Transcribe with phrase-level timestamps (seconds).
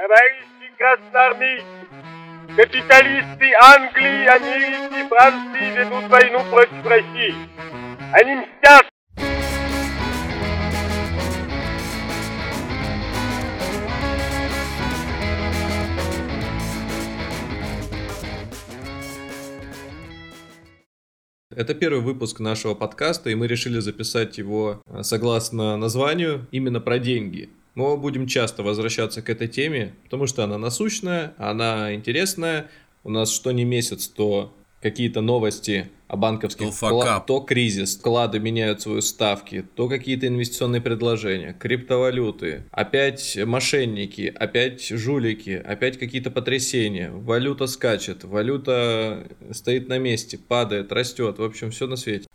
[0.00, 1.66] Товарищи красноармейцы,
[2.56, 7.34] капиталисты Англии, Америки, Франции ведут войну против России.
[8.14, 8.86] Они мстят
[21.54, 26.98] Это первый выпуск нашего подкаста, и мы решили записать его э, согласно названию именно про
[26.98, 27.50] деньги.
[27.74, 32.68] Мы будем часто возвращаться к этой теме, потому что она насущная, она интересная.
[33.04, 38.80] У нас что не месяц, то какие-то новости о банковских то, то кризис, вклады меняют
[38.80, 47.66] свои ставки, то какие-то инвестиционные предложения, криптовалюты, опять мошенники, опять жулики, опять какие-то потрясения, валюта
[47.66, 52.26] скачет, валюта стоит на месте, падает, растет, в общем, все на свете.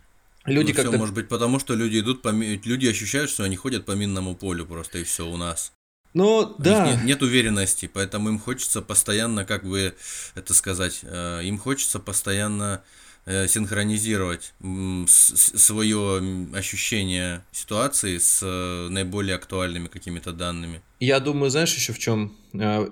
[0.46, 3.56] Люди ну, как все может быть потому, что люди идут по люди ощущают, что они
[3.56, 5.72] ходят по минному полю просто и все у нас.
[6.16, 6.92] Ну, да.
[6.92, 9.94] Нет, нет уверенности, поэтому им хочется постоянно, как бы
[10.34, 12.82] это сказать, э, им хочется постоянно
[13.26, 14.54] э, синхронизировать
[15.04, 20.80] свое ощущение ситуации с э, наиболее актуальными какими-то данными.
[21.00, 22.34] Я думаю, знаешь еще в чем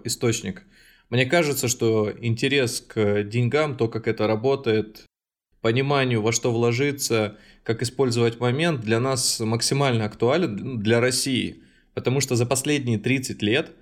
[0.05, 0.65] источник?
[1.09, 5.05] Мне кажется, что интерес к деньгам, то, как это работает,
[5.65, 11.59] пониманию, во что вложиться, как использовать момент, для нас максимально актуален для России–
[11.95, 13.73] Потому что за последние 30 лет,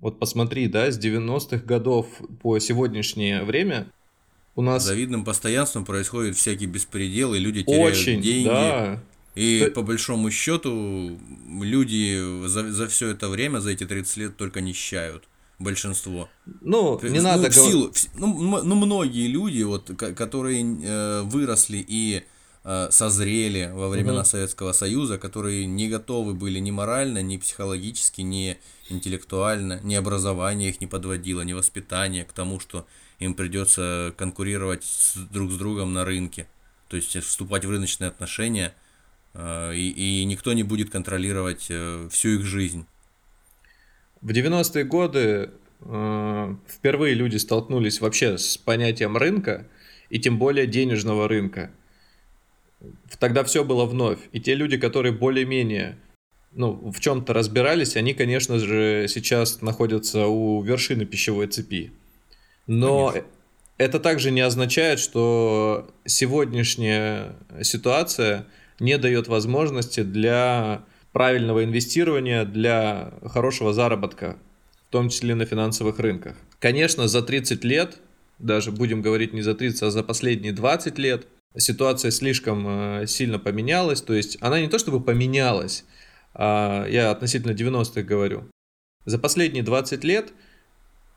[0.00, 2.06] вот посмотри, да, с 90-х годов
[2.42, 3.92] по сегодняшнее время
[4.54, 4.84] у нас...
[4.84, 8.48] Завидным постоянством происходит всякий беспредел, и люди теряют Очень, деньги.
[8.48, 9.02] Да.
[9.34, 9.70] И То...
[9.72, 11.18] по большому счету
[11.62, 15.24] люди за, за все это время, за эти 30 лет только нищают
[15.58, 16.28] большинство.
[16.60, 21.84] Ну, не ну, надо в силу, в, ну, ну, многие люди, вот, которые э, выросли
[21.86, 22.24] и
[22.70, 24.26] Э, созрели во времена угу.
[24.26, 28.58] Советского Союза, которые не готовы были ни морально, ни психологически, ни
[28.90, 32.86] интеллектуально, ни образование их не подводило, ни воспитание к тому, что
[33.20, 36.46] им придется конкурировать с, друг с другом на рынке,
[36.88, 38.74] то есть вступать в рыночные отношения,
[39.32, 42.86] э, и, и никто не будет контролировать э, всю их жизнь.
[44.20, 49.68] В 90-е годы впервые люди столкнулись вообще с понятием рынка,
[50.10, 51.70] и тем более денежного рынка
[53.18, 54.18] тогда все было вновь.
[54.32, 55.98] И те люди, которые более-менее
[56.52, 61.92] ну, в чем-то разбирались, они, конечно же, сейчас находятся у вершины пищевой цепи.
[62.66, 63.28] Но конечно.
[63.78, 68.46] это также не означает, что сегодняшняя ситуация
[68.80, 70.84] не дает возможности для
[71.18, 74.36] правильного инвестирования, для хорошего заработка,
[74.88, 76.36] в том числе на финансовых рынках.
[76.60, 77.98] Конечно, за 30 лет,
[78.38, 81.26] даже будем говорить не за 30, а за последние 20 лет–
[81.56, 84.02] ситуация слишком э, сильно поменялась.
[84.02, 85.84] То есть она не то чтобы поменялась,
[86.34, 88.44] а я относительно 90-х говорю.
[89.04, 90.32] За последние 20 лет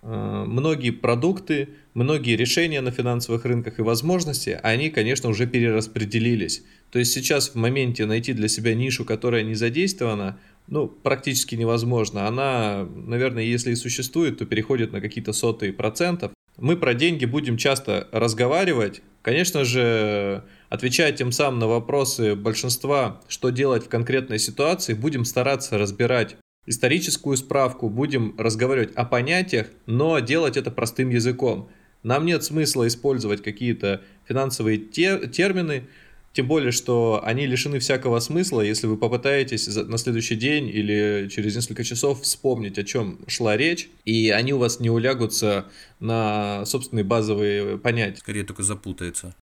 [0.01, 6.63] многие продукты, многие решения на финансовых рынках и возможности, они, конечно, уже перераспределились.
[6.91, 12.27] То есть сейчас в моменте найти для себя нишу, которая не задействована, ну, практически невозможно.
[12.27, 16.31] Она, наверное, если и существует, то переходит на какие-то сотые процентов.
[16.57, 23.49] Мы про деньги будем часто разговаривать, Конечно же, отвечая тем самым на вопросы большинства, что
[23.49, 30.57] делать в конкретной ситуации, будем стараться разбирать историческую справку, будем разговаривать о понятиях, но делать
[30.57, 31.69] это простым языком.
[32.03, 35.87] Нам нет смысла использовать какие-то финансовые те термины,
[36.33, 41.55] тем более, что они лишены всякого смысла, если вы попытаетесь на следующий день или через
[41.55, 45.65] несколько часов вспомнить, о чем шла речь, и они у вас не улягутся
[45.99, 48.19] на собственные базовые понятия.
[48.19, 49.35] Скорее только запутается.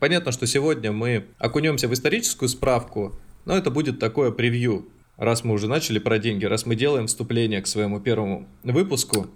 [0.00, 3.14] Понятно, что сегодня мы окунемся в историческую справку,
[3.44, 4.88] но это будет такое превью.
[5.16, 9.30] Раз мы уже начали про деньги, раз мы делаем вступление к своему первому выпуску.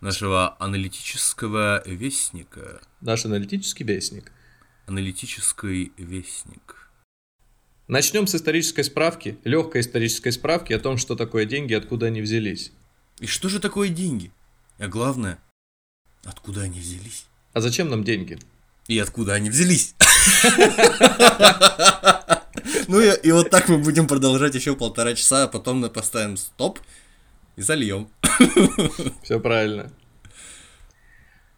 [0.00, 2.82] Нашего аналитического вестника.
[3.00, 4.32] Наш аналитический вестник–
[4.86, 6.90] Аналитический вестник.
[7.86, 12.72] Начнем с исторической справки, легкой исторической справки о том, что такое деньги, откуда они взялись.
[13.20, 14.32] И что же такое деньги?
[14.78, 15.38] А главное,
[16.24, 17.26] откуда они взялись?
[17.52, 18.40] А зачем нам деньги?
[18.88, 19.94] И откуда они взялись?
[22.88, 26.80] Ну и, вот так мы будем продолжать еще полтора часа, а потом мы поставим стоп
[27.56, 28.08] и зальем.
[29.22, 29.92] Все правильно.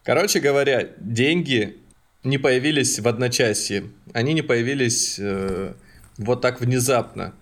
[0.02, 1.78] Короче говоря, деньги
[2.24, 3.90] не появились в одночасье.
[4.12, 5.74] Они не появились э,
[6.18, 7.34] вот так внезапно.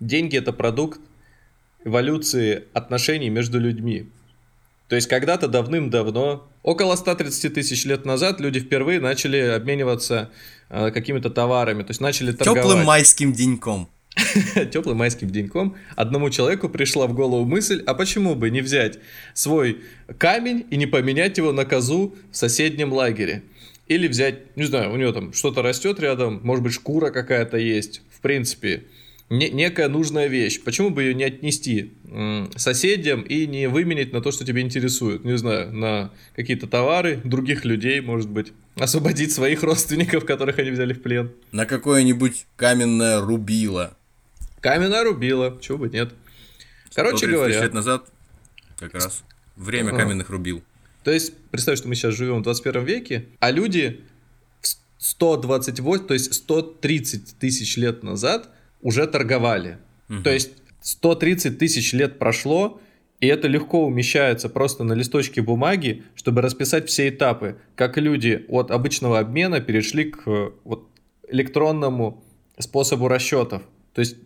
[0.00, 1.00] Деньги это продукт
[1.84, 4.10] эволюции отношений между людьми.
[4.88, 10.30] То есть когда-то давным-давно, около 130 тысяч лет назад, люди впервые начали обмениваться
[10.72, 12.62] какими-то товарами, то есть начали торговать.
[12.62, 13.88] Теплым майским деньком.
[14.72, 18.98] теплым майским деньком одному человеку пришла в голову мысль, а почему бы не взять
[19.34, 19.78] свой
[20.18, 23.42] камень и не поменять его на козу в соседнем лагере?
[23.88, 28.02] Или взять, не знаю, у него там что-то растет рядом, может быть, шкура какая-то есть.
[28.10, 28.84] В принципе,
[29.28, 30.62] не, некая нужная вещь.
[30.62, 31.92] Почему бы ее не отнести
[32.56, 35.24] соседям и не выменить на то, что тебя интересует?
[35.24, 38.52] Не знаю, на какие-то товары других людей, может быть.
[38.76, 41.32] Освободить своих родственников, которых они взяли в плен.
[41.52, 43.96] На какое-нибудь каменное рубило.
[44.60, 46.14] Каменное рубило, чего бы нет.
[46.94, 47.62] Короче говоря...
[47.62, 48.06] лет назад
[48.78, 49.24] как раз
[49.56, 50.62] время каменных рубил.
[51.04, 54.02] То есть, представь, что мы сейчас живем в 21 веке, а люди
[54.98, 58.48] 128, то есть 130 тысяч лет назад
[58.82, 59.78] уже торговали.
[60.08, 60.22] Угу.
[60.22, 62.80] То есть 130 тысяч лет прошло,
[63.22, 68.72] и это легко умещается просто на листочке бумаги, чтобы расписать все этапы, как люди от
[68.72, 70.88] обычного обмена перешли к вот,
[71.28, 72.24] электронному
[72.58, 73.62] способу расчетов.
[73.94, 74.16] То есть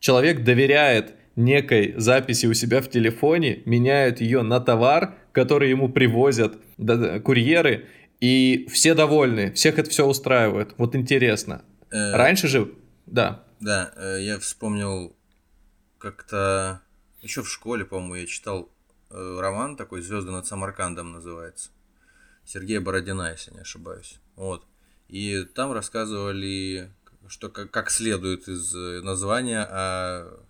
[0.00, 6.56] человек доверяет некой записи у себя в телефоне, меняют ее на товар, который ему привозят
[7.24, 7.84] курьеры,
[8.22, 10.72] и все довольны, всех это все устраивает.
[10.78, 11.60] Вот интересно.
[11.90, 12.72] Э, Раньше же,
[13.04, 13.44] да.
[13.60, 15.14] Да, э, я вспомнил
[15.98, 16.80] как-то
[17.26, 18.70] еще в школе, по-моему, я читал
[19.10, 21.70] э, роман такой «Звезды над Самаркандом» называется.
[22.44, 24.18] Сергея Бородина, если не ошибаюсь.
[24.36, 24.64] Вот.
[25.08, 26.92] И там рассказывали,
[27.28, 30.46] что как, как следует из э, названия о,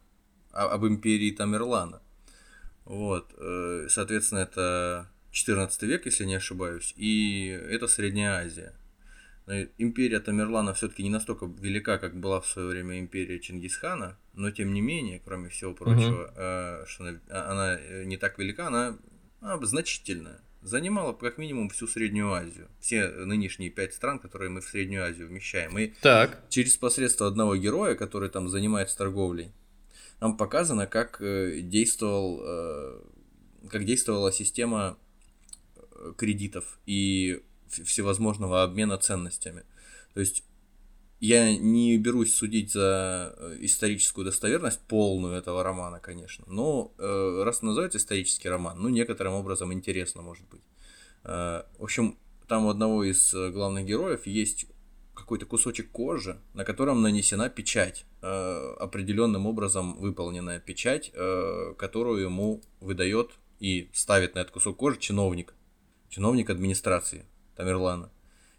[0.53, 2.03] о, об империи Тамерлана.
[2.85, 3.35] Вот.
[3.89, 8.73] Соответственно, это 14 век, если не ошибаюсь, и это Средняя Азия.
[9.47, 14.75] Империя Тамерлана все-таки не настолько велика, как была в свое время империя Чингисхана, но тем
[14.75, 16.87] не менее, кроме всего прочего, угу.
[16.89, 18.99] что она, а, она э, не так велика, она,
[19.41, 20.41] она значительная.
[20.63, 22.67] Занимала как минимум всю Среднюю Азию.
[22.81, 25.79] Все нынешние пять стран, которые мы в Среднюю Азию вмещаем.
[25.79, 26.43] И так.
[26.49, 29.53] через посредство одного героя, который там занимается торговлей,
[30.21, 33.05] нам показано, как э, действовал,
[33.71, 34.99] как действовала система
[36.17, 39.65] кредитов и всевозможного обмена ценностями.
[40.15, 40.45] То есть
[41.21, 47.63] я не берусь судить за э, историческую достоверность полную этого романа, конечно, но э, раз
[47.63, 50.61] называется исторический роман, ну некоторым образом интересно может быть.
[51.25, 52.19] Э, в общем,
[52.49, 54.67] там у одного из главных героев есть
[55.15, 61.11] какой-то кусочек кожи, на котором нанесена печать, определенным образом выполненная печать,
[61.79, 65.55] которую ему выдает и ставит на этот кусок кожи чиновник,
[66.11, 67.25] чиновник администрации.
[67.57, 68.11] Тамерлана.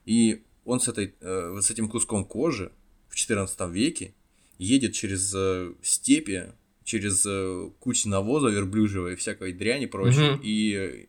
[0.05, 2.71] И он с, этой, э, с этим куском кожи
[3.07, 4.13] в 14 веке
[4.57, 6.53] едет через э, степи,
[6.83, 10.41] через э, кучу навоза верблюжьего и всякой дряни прочей, угу.
[10.43, 11.07] и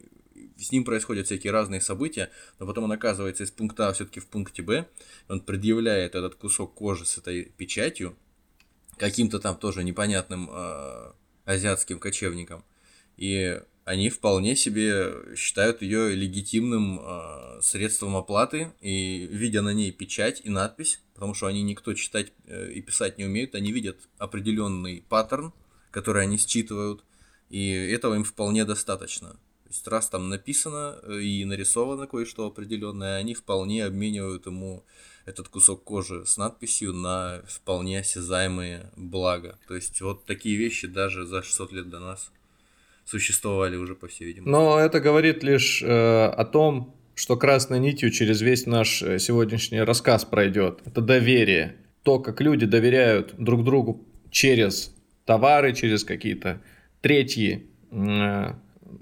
[0.58, 4.26] с ним происходят всякие разные события, но потом он оказывается из пункта А все-таки в
[4.26, 4.87] пункте Б,
[5.29, 8.17] он предъявляет этот кусок кожи с этой печатью
[8.96, 11.12] каким-то там тоже непонятным э,
[11.44, 12.64] азиатским кочевникам,
[13.17, 20.43] и они вполне себе считают ее легитимным э, средством оплаты, и видя на ней печать
[20.44, 25.02] и надпись, потому что они никто читать э, и писать не умеют, они видят определенный
[25.08, 25.55] паттерн,
[25.90, 27.02] который они считывают,
[27.49, 29.31] и этого им вполне достаточно.
[29.31, 34.84] То есть раз там написано э, и нарисовано кое-что определенное, они вполне обменивают ему
[35.25, 39.58] этот кусок кожи с надписью на вполне осязаемые блага.
[39.67, 42.31] То есть вот такие вещи даже за 600 лет до нас
[43.08, 44.50] существовали уже, по всей видимости.
[44.50, 49.81] Но это говорит лишь э, о том, что красной нитью через весь наш э, сегодняшний
[49.81, 50.81] рассказ пройдет.
[50.84, 51.77] Это доверие.
[52.03, 56.60] То, как люди доверяют друг другу через товары, через какие-то
[57.00, 58.53] третьи э,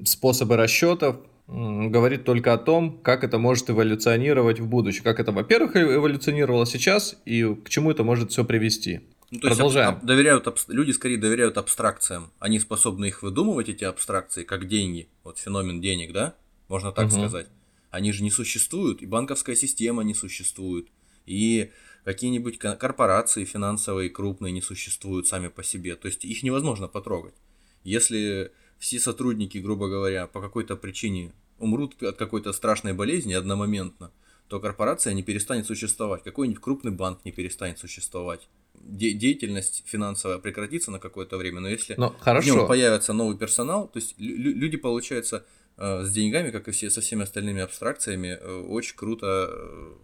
[0.05, 5.03] способы расчетов, э, говорит только о том, как это может эволюционировать в будущем.
[5.03, 9.01] Как это, во-первых, эволюционировало сейчас и к чему это может все привести.
[9.31, 9.95] Ну, то Продолжаем.
[9.95, 12.31] Есть, доверяют, аб- люди скорее доверяют абстракциям.
[12.39, 15.09] Они способны их выдумывать, эти абстракции, как деньги.
[15.25, 16.37] Вот феномен денег, да?
[16.69, 17.15] Можно так угу.
[17.15, 17.49] сказать.
[17.91, 20.89] Они же не существуют, и банковская система не существует,
[21.25, 21.71] и
[22.05, 25.97] какие-нибудь корпорации финансовые крупные не существуют сами по себе.
[25.97, 27.35] То есть их невозможно потрогать.
[27.83, 34.13] Если все сотрудники, грубо говоря, по какой-то причине умрут от какой-то страшной болезни одномоментно,
[34.49, 38.49] то корпорация не перестанет существовать, какой-нибудь крупный банк не перестанет существовать
[38.83, 42.53] де- деятельность финансовая прекратится на какое-то время, но если но, хорошо.
[42.53, 45.45] в нем появится новый персонал, то есть лю- люди, получается,
[45.77, 49.95] э, с деньгами, как и все со всеми остальными абстракциями, э, очень круто э,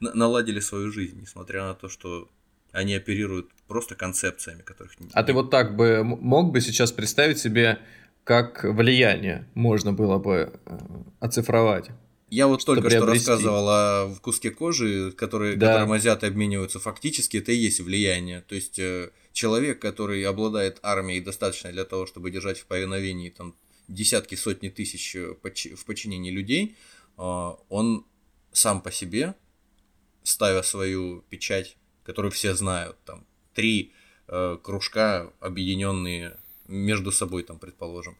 [0.00, 2.28] наладили свою жизнь, несмотря на то, что
[2.72, 5.08] они оперируют просто концепциями, которых не...
[5.12, 7.78] А ты вот так бы мог бы сейчас представить себе,
[8.24, 10.52] как влияние можно было бы
[11.20, 11.90] оцифровать?
[12.32, 15.66] Я вот только что рассказывал о куске кожи, который, да.
[15.66, 16.80] которым азиаты обмениваются.
[16.80, 18.40] Фактически это и есть влияние.
[18.40, 23.54] То есть э, человек, который обладает армией достаточно для того, чтобы держать в повиновении там
[23.86, 26.74] десятки, сотни тысяч э, в подчинении людей,
[27.18, 28.06] а, он
[28.50, 29.34] сам по себе,
[30.22, 33.92] ставя свою печать, которую все знают, там три
[34.28, 38.16] э, кружка объединенные между собой, там, предположим,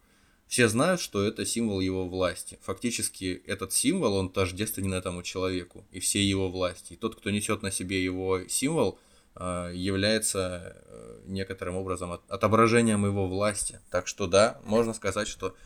[0.52, 2.58] все знают, что это символ его власти.
[2.60, 6.92] Фактически этот символ, он тождественен этому человеку и всей его власти.
[6.92, 8.98] И тот, кто несет на себе его символ,
[9.34, 13.80] э, является э, некоторым образом отображением его власти.
[13.90, 15.56] Так что да, можно сказать, что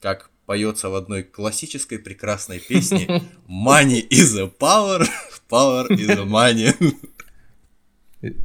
[0.00, 3.06] как поется в одной классической прекрасной песне
[3.48, 5.06] Money is a power,
[5.48, 6.74] power is a money.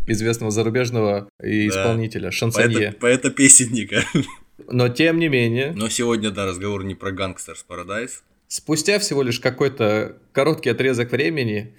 [0.05, 2.31] Известного зарубежного исполнителя, да.
[2.31, 2.91] шансонье.
[2.91, 4.03] Поэта-песенника.
[4.69, 5.73] Но тем не менее...
[5.75, 8.21] Но сегодня, да, разговор не про Gangsters Paradise.
[8.47, 11.75] Спустя всего лишь какой-то короткий отрезок времени,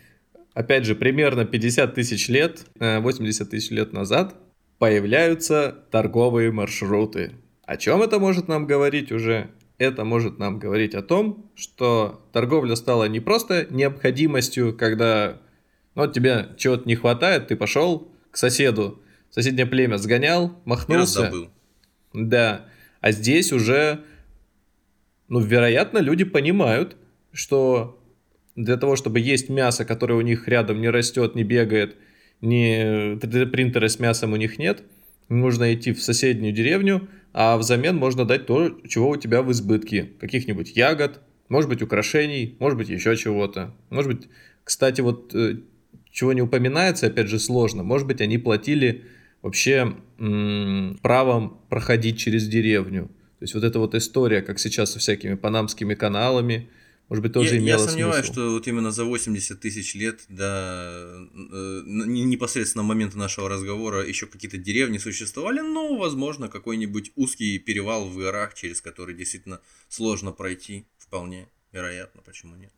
[0.54, 4.34] опять же, примерно 50 тысяч лет, 80 э, тысяч лет назад,
[4.78, 7.32] появляются торговые маршруты.
[7.64, 9.50] О чем это может нам говорить уже?
[9.78, 15.40] Это может нам говорить о том, что торговля стала не просто необходимостью, когда
[15.94, 21.32] ну, тебе чего-то не хватает, ты пошел к соседу, соседнее племя сгонял, махнулся.
[22.12, 22.66] Да.
[23.02, 24.04] А здесь уже,
[25.28, 26.96] ну, вероятно, люди понимают,
[27.32, 28.00] что
[28.54, 31.96] для того, чтобы есть мясо, которое у них рядом не растет, не бегает,
[32.40, 34.84] ни 3D-принтера с мясом у них нет,
[35.28, 40.10] нужно идти в соседнюю деревню, а взамен можно дать то, чего у тебя в избытке.
[40.20, 43.74] Каких-нибудь ягод, может быть, украшений, может быть, еще чего-то.
[43.90, 44.28] Может быть,
[44.62, 45.56] кстати, вот э,
[46.12, 47.82] чего не упоминается, опять же, сложно.
[47.82, 49.02] Может быть, они платили
[49.42, 49.96] вообще
[51.02, 53.08] правом проходить через деревню.
[53.38, 56.70] То есть вот эта вот история, как сейчас со всякими панамскими каналами,
[57.08, 58.32] может быть, тоже я, имело Я сомневаюсь, смысл.
[58.32, 64.56] что вот именно за 80 тысяч лет до э, непосредственно момента нашего разговора еще какие-то
[64.56, 71.48] деревни существовали, но, возможно, какой-нибудь узкий перевал в горах, через который действительно сложно пройти, вполне
[71.72, 72.72] вероятно, почему нет.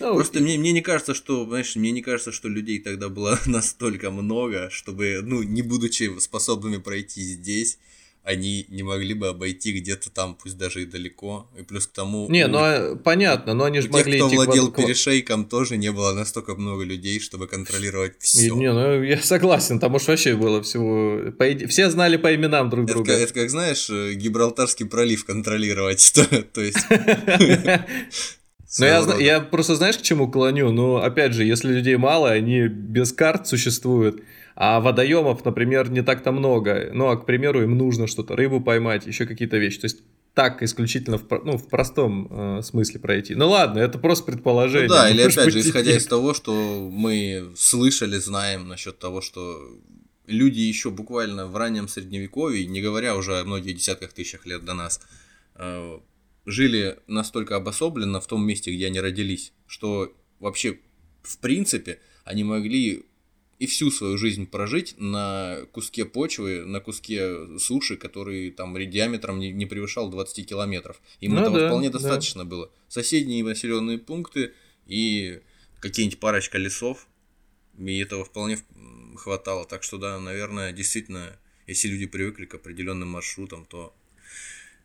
[0.00, 0.42] Ну, Просто и...
[0.42, 4.70] мне, мне не кажется, что, знаешь, мне не кажется, что людей тогда было настолько много,
[4.70, 7.78] чтобы, ну, не будучи способными пройти здесь,
[8.24, 11.46] они не могли бы обойти где-то там, пусть даже и далеко.
[11.58, 12.26] И плюс к тому...
[12.30, 14.76] Не, ну а, понятно, но они же могли тех, кто владел к...
[14.76, 18.54] перешейком, тоже не было настолько много людей, чтобы контролировать все.
[18.54, 21.32] Не, ну я согласен, там уж вообще было всего...
[21.32, 21.68] По...
[21.68, 23.12] Все знали по именам друг это друга.
[23.12, 26.14] Как, это как, знаешь, э, Гибралтарский пролив контролировать.
[26.54, 26.78] То есть...
[28.78, 30.72] Ну, я, я просто знаешь, к чему клоню?
[30.72, 34.22] Ну, опять же, если людей мало, они без карт существуют,
[34.56, 36.90] а водоемов, например, не так-то много.
[36.92, 39.80] Ну, а, к примеру, им нужно что-то, рыбу поймать, еще какие-то вещи.
[39.80, 40.02] То есть,
[40.34, 42.28] так исключительно в, ну, в простом
[42.58, 43.36] э, смысле пройти.
[43.36, 44.88] Ну ладно, это просто предположение.
[44.88, 49.60] Ну да, или опять же, исходя из того, что мы слышали, знаем насчет того, что
[50.26, 54.74] люди еще буквально в раннем средневековье, не говоря уже о многих десятках тысячах лет до
[54.74, 55.00] нас,
[55.54, 55.98] э,
[56.46, 60.78] жили настолько обособленно в том месте, где они родились, что вообще,
[61.22, 63.04] в принципе, они могли
[63.58, 69.52] и всю свою жизнь прожить на куске почвы, на куске суши, который там диаметром не,
[69.52, 71.00] не превышал 20 километров.
[71.20, 71.98] Им ну, этого да, вполне да.
[71.98, 72.70] достаточно было.
[72.88, 74.52] Соседние населенные пункты
[74.86, 75.40] и
[75.80, 77.06] какие-нибудь парочка лесов,
[77.78, 78.58] и этого вполне
[79.16, 79.64] хватало.
[79.64, 83.94] Так что да, наверное, действительно, если люди привыкли к определенным маршрутам, то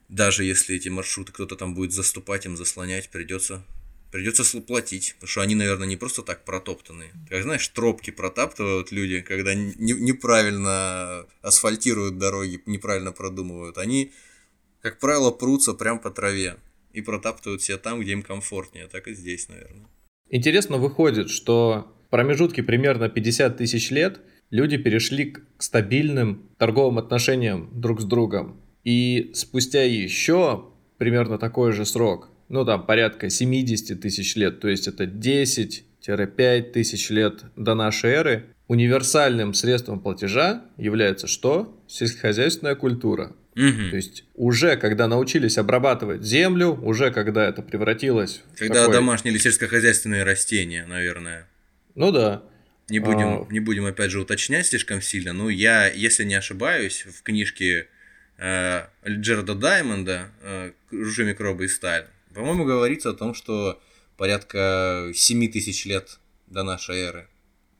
[0.09, 3.63] даже если эти маршруты кто-то там будет заступать им, заслонять, придется
[4.11, 7.11] придется платить, потому что они, наверное, не просто так протоптанные.
[7.29, 13.77] Как знаешь, тропки протаптывают люди, когда не, неправильно асфальтируют дороги, неправильно продумывают.
[13.77, 14.11] Они,
[14.81, 16.55] как правило, прутся прям по траве
[16.91, 18.87] и протаптывают себя там, где им комфортнее.
[18.87, 19.87] Так и здесь, наверное.
[20.29, 27.69] Интересно выходит, что в промежутке примерно 50 тысяч лет люди перешли к стабильным торговым отношениям
[27.79, 28.59] друг с другом.
[28.83, 30.65] И спустя еще
[30.97, 37.09] примерно такой же срок, ну там порядка 70 тысяч лет, то есть это 10-5 тысяч
[37.09, 41.77] лет до нашей эры, универсальным средством платежа является что?
[41.87, 43.35] Сельскохозяйственная культура.
[43.55, 43.89] Угу.
[43.89, 48.93] То есть уже когда научились обрабатывать землю, уже когда это превратилось когда в такой...
[48.93, 51.47] домашние или сельскохозяйственные растения, наверное.
[51.95, 52.43] Ну да.
[52.89, 53.47] Не будем, а...
[53.49, 55.33] не будем опять же уточнять слишком сильно.
[55.33, 57.87] Ну я, если не ошибаюсь, в книжке
[58.39, 63.79] э, Джерда Даймонда э, «Ружье, микробы и сталь», по-моему, говорится о том, что
[64.17, 67.27] порядка 7 тысяч лет до нашей эры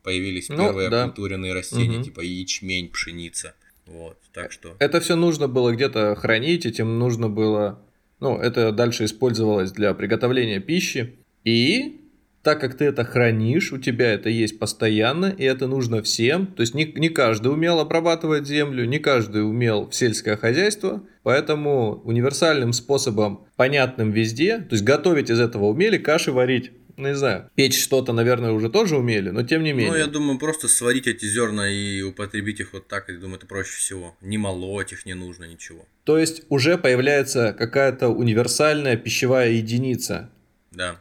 [0.04, 1.04] появились ну, первые да.
[1.04, 2.06] окультуренные растения, угу.
[2.06, 3.56] типа ячмень, пшеница.
[3.86, 4.76] Вот, так что...
[4.80, 7.80] Это все нужно было где-то хранить, этим нужно было
[8.20, 11.16] Ну, это дальше использовалось для приготовления пищи.
[11.44, 12.02] И
[12.44, 16.48] так как ты это хранишь, у тебя это есть постоянно, и это нужно всем.
[16.48, 21.04] То есть не, не каждый умел обрабатывать землю, не каждый умел в сельское хозяйство.
[21.24, 26.72] Поэтому универсальным способом, понятным везде, то есть готовить из этого умели, каши варить.
[27.00, 29.92] Ну, не знаю, печь что-то, наверное, уже тоже умели, но тем не менее.
[29.92, 33.48] Ну, я думаю, просто сварить эти зерна и употребить их вот так, я думаю, это
[33.48, 34.18] проще всего.
[34.20, 35.86] Не молоть их не нужно, ничего.
[36.04, 40.30] То есть уже появляется какая-то универсальная пищевая единица.
[40.72, 41.00] Да.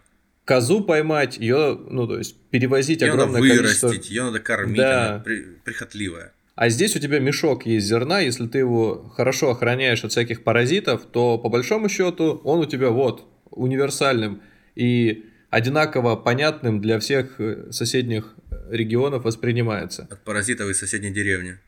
[0.48, 4.10] Козу поймать, ее, ну, то есть перевозить Ее надо огромное вырастить, количество.
[4.10, 5.08] ее надо кормить, Да.
[5.08, 6.32] она при- прихотливая.
[6.54, 11.02] А здесь у тебя мешок есть зерна, если ты его хорошо охраняешь от всяких паразитов,
[11.04, 14.40] то по большому счету он у тебя вот универсальным
[14.74, 18.34] и одинаково понятным для всех э, соседних
[18.70, 20.08] регионов воспринимается.
[20.10, 21.58] От паразитов из соседней деревни.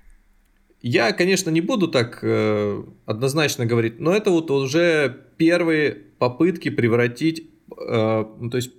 [0.80, 7.40] Я, конечно, не буду так э, однозначно говорить, но это вот уже первые попытки превратить,
[7.40, 7.49] э,
[7.86, 8.70] то есть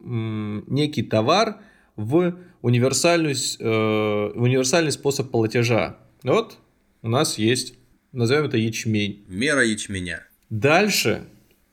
[0.00, 1.60] некий товар
[1.96, 5.96] в универсальную, с- э, универсальный способ платежа.
[6.22, 6.58] Вот
[7.02, 7.74] у нас есть,
[8.12, 9.24] назовем это ячмень.
[9.28, 10.26] Мера ячменя.
[10.50, 11.24] Дальше,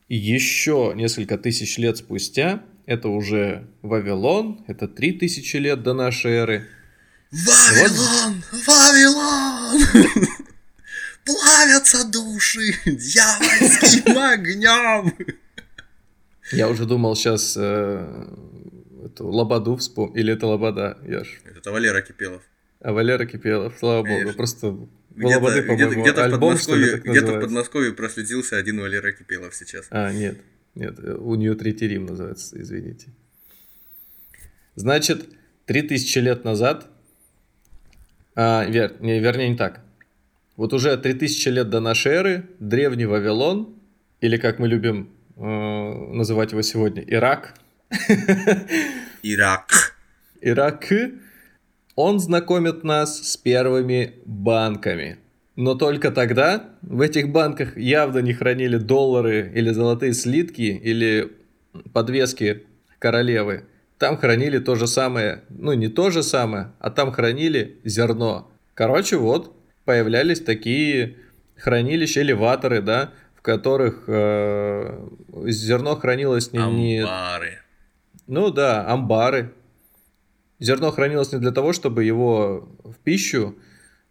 [0.07, 6.67] еще несколько тысяч лет спустя, это уже Вавилон, это три тысячи лет до нашей эры.
[7.31, 8.43] Вавилон!
[8.65, 9.81] Вавилон!
[11.25, 15.13] Плавятся души дьявольским огнем!
[16.51, 20.15] Я уже думал сейчас эту Лободу вспомнил.
[20.15, 21.27] Или это Лобода, я ж.
[21.45, 22.43] Это Валера Кипелов.
[22.81, 24.25] А Валера Кипелов, слава Конечно.
[24.25, 24.37] богу.
[24.37, 24.77] Просто
[25.11, 27.41] Где-то, Лободы, где-то, по-моему, где-то в Подмосковье, так где-то в.
[27.41, 29.87] Подмосковье проследился один Валера Кипелов сейчас.
[29.89, 30.37] А, нет,
[30.75, 33.07] нет, э, у нее третий Рим называется, извините.
[34.75, 35.25] Значит,
[35.65, 36.87] 3000 лет назад,
[38.35, 39.81] а, вер, не, вернее не так,
[40.55, 43.75] вот уже 3000 лет до нашей эры древний Вавилон,
[44.21, 47.53] или как мы любим э, называть его сегодня, Ирак,
[49.23, 49.95] Ирак.
[50.41, 50.85] Ирак,
[51.95, 55.17] он знакомит нас с первыми банками.
[55.55, 61.33] Но только тогда в этих банках явно не хранили доллары или золотые слитки или
[61.91, 62.63] подвески
[62.99, 63.65] королевы.
[63.97, 68.49] Там хранили то же самое, ну не то же самое, а там хранили зерно.
[68.73, 71.17] Короче, вот появлялись такие
[71.57, 75.07] хранилища, элеваторы, да, в которых э,
[75.45, 77.59] зерно хранилось не, не- Амбары.
[78.27, 79.53] ну да, амбары.
[80.59, 83.55] Зерно хранилось не для того, чтобы его в пищу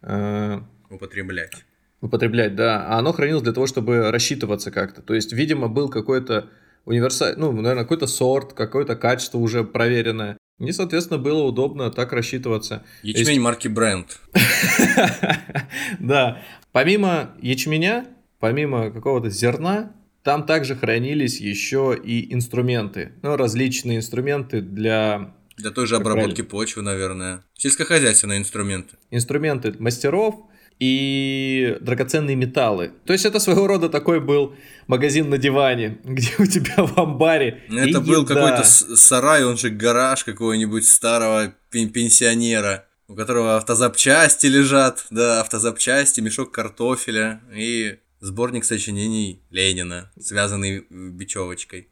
[0.01, 1.63] э, Употреблять.
[2.01, 5.03] употреблять, да, а оно хранилось для того, чтобы рассчитываться как-то.
[5.03, 6.49] То есть, видимо, был какой-то
[6.85, 10.37] универсальный, ну, наверное, какой-то сорт, какое-то качество уже проверенное.
[10.57, 12.83] И, соответственно, было удобно так рассчитываться.
[13.03, 14.19] Ячмень марки Бренд.
[15.99, 16.41] Да.
[16.71, 18.05] Помимо ячменя,
[18.39, 23.13] помимо какого-то зерна, там также хранились еще и инструменты.
[23.21, 27.43] Ну, различные инструменты для Для той же обработки почвы, наверное.
[27.55, 28.97] Сельскохозяйственные инструменты.
[29.11, 30.35] инструменты мастеров
[30.79, 32.91] и драгоценные металлы.
[33.05, 34.55] То есть это своего рода такой был
[34.87, 40.23] магазин на диване, где у тебя в амбаре Это был какой-то сарай, он же гараж
[40.23, 49.41] какого-нибудь старого пен- пенсионера, у которого автозапчасти лежат, да, автозапчасти, мешок картофеля и сборник сочинений
[49.49, 51.89] Ленина, связанный э, бечевочкой.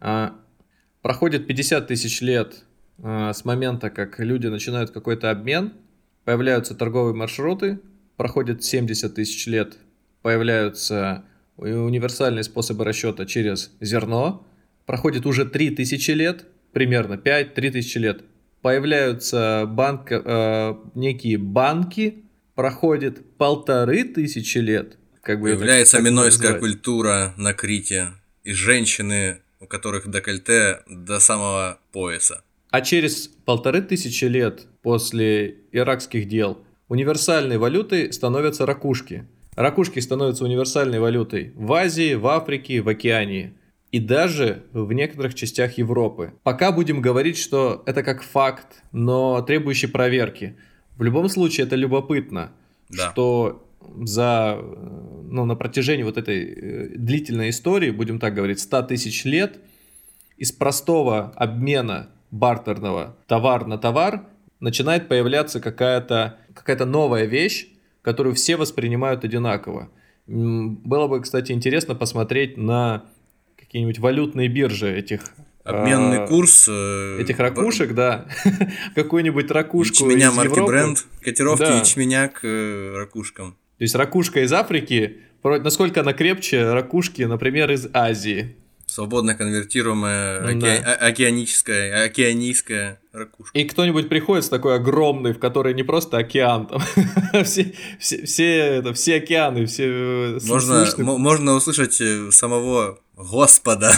[0.00, 0.34] А,
[1.02, 2.64] проходит 50 тысяч лет
[3.02, 5.72] а, с момента, как люди начинают какой-то обмен,
[6.24, 7.80] появляются торговые маршруты,
[8.16, 9.78] проходит 70 тысяч лет,
[10.22, 11.24] появляются
[11.56, 14.46] у- универсальные способы расчета через зерно,
[14.86, 18.24] проходит уже 3000 лет, примерно 5-3 тысячи лет,
[18.62, 24.97] появляются банк, э, некие банки, проходит полторы тысячи лет,
[25.28, 28.08] как бы это- Появляется минойская культура на Крите
[28.44, 32.42] и женщины, у которых декольте до самого пояса.
[32.70, 39.28] А через полторы тысячи лет после иракских дел универсальной валютой становятся ракушки.
[39.54, 43.52] Ракушки становятся универсальной валютой в Азии, в Африке, в Океании.
[43.92, 46.32] И даже в некоторых частях Европы.
[46.42, 50.56] Пока будем говорить, что это как факт, но требующий проверки.
[50.96, 52.52] В любом случае это любопытно,
[52.88, 53.10] Да.
[53.10, 59.24] что за, ну, на протяжении вот этой э, длительной истории, будем так говорить, 100 тысяч
[59.24, 59.58] лет,
[60.36, 64.26] из простого обмена бартерного товар на товар
[64.60, 67.68] начинает появляться какая-то какая новая вещь,
[68.02, 69.90] которую все воспринимают одинаково.
[70.26, 73.04] Было бы, кстати, интересно посмотреть на
[73.56, 75.22] какие-нибудь валютные биржи этих
[75.68, 78.26] Обменный а, курс э, этих ракушек, да,
[78.94, 80.72] какую-нибудь ракушку Ячменя марки Европы.
[80.72, 81.06] бренд.
[81.20, 81.78] Котировки Да.
[81.78, 83.54] ячменя к э, ракушкам.
[83.78, 88.56] То есть ракушка из Африки насколько она крепче ракушки, например, из Азии.
[88.86, 90.82] Свободно конвертируемая оке...
[90.82, 90.94] да.
[90.94, 93.58] океаническая, океанийская ракушка.
[93.58, 96.80] И кто-нибудь приходит с такой огромной, в которой не просто океан, там
[97.44, 99.84] все, все, все, это, все океаны, все...
[99.84, 103.92] Э, можно, можно услышать э, самого Господа.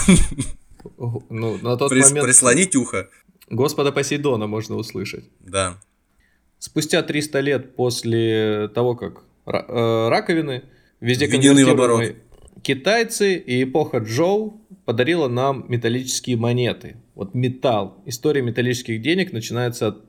[0.97, 2.25] Ну, на тот Прис, момент...
[2.25, 3.07] Прислонить ухо.
[3.49, 5.23] Господа Посейдона можно услышать.
[5.39, 5.77] Да.
[6.59, 10.63] Спустя 300 лет после того, как раковины
[10.99, 12.15] везде Введены в оборот.
[12.61, 16.97] китайцы и эпоха Джоу подарила нам металлические монеты.
[17.15, 18.01] Вот металл.
[18.05, 20.05] История металлических денег начинается от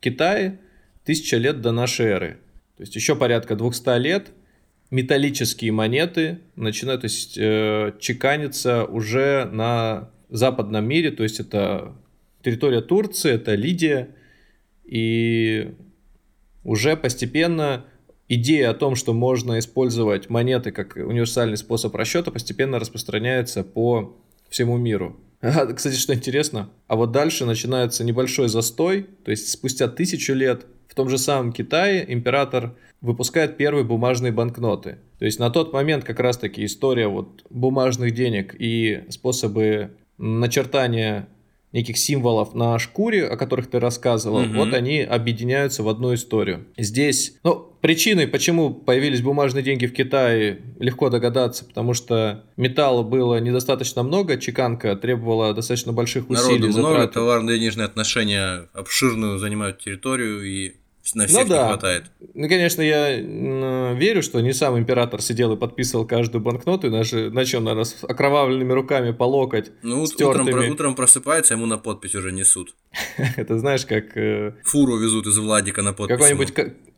[0.00, 0.58] Китая
[1.04, 2.38] тысяча лет до нашей эры.
[2.76, 4.28] То есть еще порядка 200 лет
[4.90, 11.10] металлические монеты начинают то есть, э, чеканиться уже на западном мире.
[11.10, 11.94] То есть это
[12.42, 14.10] территория Турции, это Лидия.
[14.84, 15.74] И
[16.62, 17.84] уже постепенно
[18.28, 24.16] идея о том, что можно использовать монеты как универсальный способ расчета, постепенно распространяется по
[24.48, 25.16] всему миру.
[25.42, 30.66] А, кстати, что интересно, а вот дальше начинается небольшой застой, то есть спустя тысячу лет
[30.88, 34.98] в том же самом Китае император выпускает первые бумажные банкноты.
[35.18, 41.28] То есть на тот момент как раз-таки история вот бумажных денег и способы начертания
[41.72, 44.54] неких символов на шкуре, о которых ты рассказывал, угу.
[44.54, 46.66] вот они объединяются в одну историю.
[46.76, 53.40] Здесь, ну, причиной, почему появились бумажные деньги в Китае, легко догадаться, потому что металла было
[53.40, 56.68] недостаточно много, чеканка требовала достаточно больших усилий.
[56.68, 60.76] Народу много, товарно-денежные отношения обширную занимают территорию и
[61.14, 61.62] на всех ну, да.
[61.62, 62.04] не хватает.
[62.34, 67.58] Ну, конечно, я верю, что не сам император сидел и подписывал каждую банкноту, иначе, иначе
[67.58, 72.32] он, наверное, с окровавленными руками по локоть, Ну, утром, утром просыпается, ему на подпись уже
[72.32, 72.74] несут.
[73.36, 74.16] Это знаешь, как...
[74.16, 76.16] Э, Фуру везут из Владика на подпись.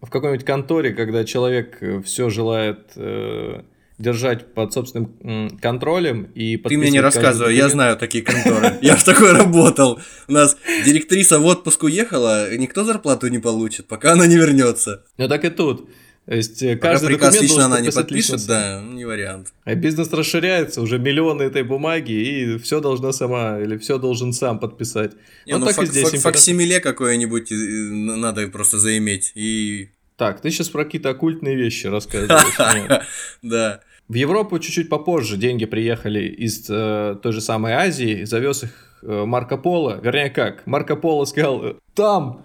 [0.00, 3.62] В какой-нибудь конторе, когда человек э, все желает э,
[3.98, 8.78] держать под собственным контролем и Ты мне не рассказывай, я знаю такие конторы.
[8.82, 10.00] Я в такой работал.
[10.28, 15.04] У нас директриса в отпуск уехала, никто зарплату не получит, пока она не вернется.
[15.16, 15.88] Ну так и тут.
[16.28, 18.48] То есть э, Пока каждый приказ лично она не подпишет, лично.
[18.48, 19.54] да, не вариант.
[19.64, 24.58] А бизнес расширяется, уже миллионы этой бумаги, и все должна сама, или все должен сам
[24.58, 25.12] подписать.
[25.46, 26.10] Не, вот ну, так фак- и здесь.
[26.10, 33.06] Фак- факсимиле какое-нибудь надо просто заиметь, и так, ты сейчас про какие-то оккультные вещи рассказываешь.
[33.42, 33.80] Да.
[34.08, 38.70] В Европу чуть-чуть попозже деньги приехали из э, той же самой Азии, завез их
[39.02, 40.00] э, Марко Поло.
[40.02, 40.66] Вернее, как?
[40.66, 42.44] Марко Поло сказал, там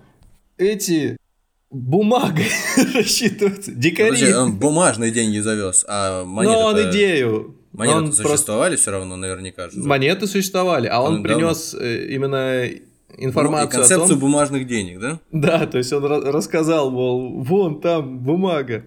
[0.57, 1.17] эти
[1.71, 2.47] бумагой
[2.93, 4.11] рассчитываются, дикари.
[4.11, 7.57] Подожди, он бумажные деньги завез, а монеты Ну, он идею.
[7.71, 8.81] Монеты он существовали просто...
[8.81, 9.69] все равно, наверняка.
[9.69, 9.79] Же.
[9.79, 12.67] Монеты существовали, а он, он принес э, именно
[13.17, 14.19] информацию ну, концепцию о том...
[14.19, 15.19] бумажных денег, да?
[15.31, 18.85] Да, то есть он рассказал, мол, вон там бумага.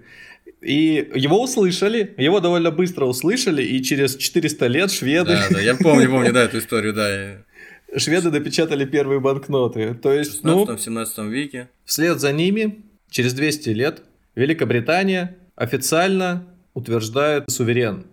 [0.61, 5.35] И его услышали, его довольно быстро услышали, и через 400 лет шведы...
[5.35, 7.45] Да, да, я помню, помню, да, эту историю, да.
[7.99, 9.95] Шведы допечатали первые банкноты.
[9.95, 11.69] То есть, в 16-17 ну, веке.
[11.85, 14.03] Вслед за ними, через 200 лет,
[14.35, 18.07] Великобритания официально утверждает суверен.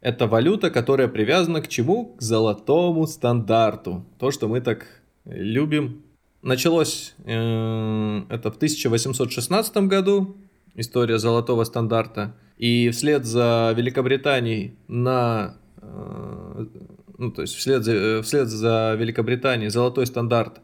[0.00, 2.14] Это валюта, которая привязана к чему?
[2.16, 4.06] К золотому стандарту.
[4.18, 4.86] То, что мы так
[5.24, 6.02] любим.
[6.42, 10.36] Началось э, это в 1816 году
[10.74, 12.34] история золотого стандарта.
[12.56, 15.56] И вслед за Великобританией на...
[15.82, 16.66] Э,
[17.18, 20.60] ну, то есть вслед за, э, вслед за Великобританией золотой стандарт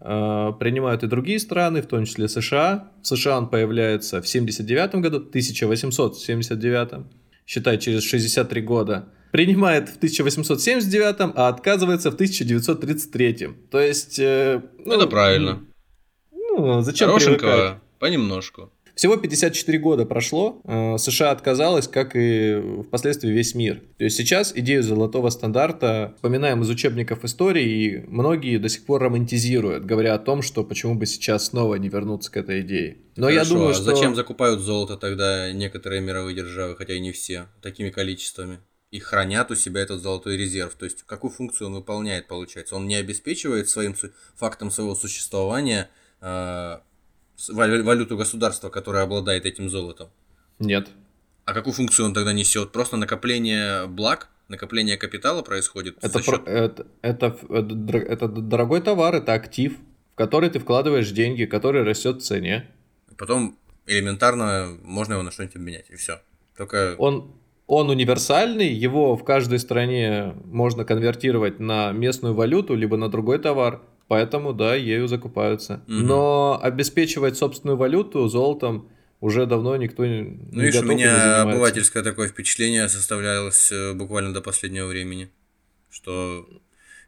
[0.00, 2.90] э, принимают и другие страны, в том числе США.
[3.02, 7.06] В США он появляется в 79 году, 1879,
[7.46, 9.08] считай, через 63 года.
[9.32, 13.48] Принимает в 1879, а отказывается в 1933.
[13.70, 14.18] То есть...
[14.18, 15.64] Э, ну, Это правильно.
[16.30, 18.70] Ну, зачем Хорошенько, понемножку.
[18.94, 23.80] Всего 54 года прошло, э, США отказалась, как и впоследствии весь мир.
[23.96, 29.02] То есть сейчас идею золотого стандарта вспоминаем из учебников истории, и многие до сих пор
[29.02, 32.98] романтизируют, говоря о том, что почему бы сейчас снова не вернуться к этой идее.
[33.16, 33.84] Но Хорошо, я думаю, а что...
[33.84, 38.58] зачем закупают золото тогда некоторые мировые державы, хотя и не все, такими количествами?
[38.92, 40.74] И хранят у себя этот золотой резерв.
[40.74, 42.76] То есть, какую функцию он выполняет, получается?
[42.76, 43.96] Он не обеспечивает своим
[44.36, 45.88] фактом своего существования
[46.20, 46.78] э,
[47.48, 50.10] валюту государства, которое обладает этим золотом?
[50.58, 50.88] Нет.
[51.46, 52.70] А какую функцию он тогда несет?
[52.70, 54.28] Просто накопление благ?
[54.48, 55.96] Накопление капитала происходит?
[56.02, 56.44] Это, счет...
[56.44, 59.78] про, это, это, это, это дорогой товар, это актив,
[60.12, 62.70] в который ты вкладываешь деньги, который растет в цене.
[63.16, 66.20] Потом элементарно можно его на что-нибудь обменять, и все.
[66.56, 66.94] Только...
[66.98, 67.34] Он,
[67.72, 73.80] он универсальный, его в каждой стране можно конвертировать на местную валюту, либо на другой товар.
[74.08, 75.82] Поэтому, да, ею закупаются.
[75.88, 75.94] Угу.
[75.94, 82.28] Но обеспечивать собственную валюту золотом уже давно никто не Ну, видишь, у меня обывательское такое
[82.28, 85.30] впечатление составлялось э, буквально до последнего времени,
[85.90, 86.46] что,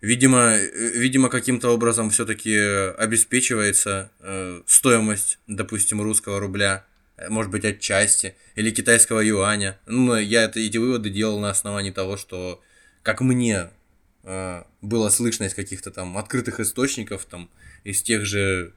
[0.00, 2.56] видимо, э, видимо каким-то образом все-таки
[2.96, 6.86] обеспечивается э, стоимость, допустим, русского рубля,
[7.28, 9.78] может быть, отчасти, или китайского юаня.
[9.86, 12.60] Ну, я это, эти выводы делал на основании того, что,
[13.02, 13.70] как мне
[14.22, 17.50] э, было слышно из каких-то там открытых источников, там,
[17.84, 18.72] из тех же,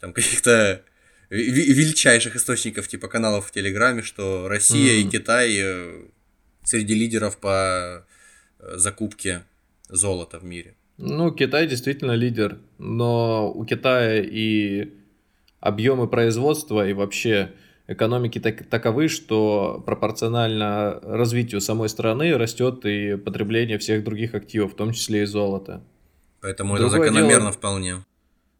[0.00, 0.82] там, каких-то
[1.30, 5.00] величайших источников типа каналов в Телеграме, что Россия mm.
[5.00, 6.02] и Китай э,
[6.62, 8.06] среди лидеров по
[8.58, 9.42] э, закупке
[9.88, 10.74] золота в мире.
[10.96, 14.92] Ну, Китай действительно лидер, но у Китая и
[15.60, 17.52] объемы производства, и вообще
[17.86, 24.76] экономики так, таковы, что пропорционально развитию самой страны растет и потребление всех других активов, в
[24.76, 25.82] том числе и золота.
[26.40, 27.52] Поэтому Другое это закономерно дело...
[27.52, 27.94] вполне.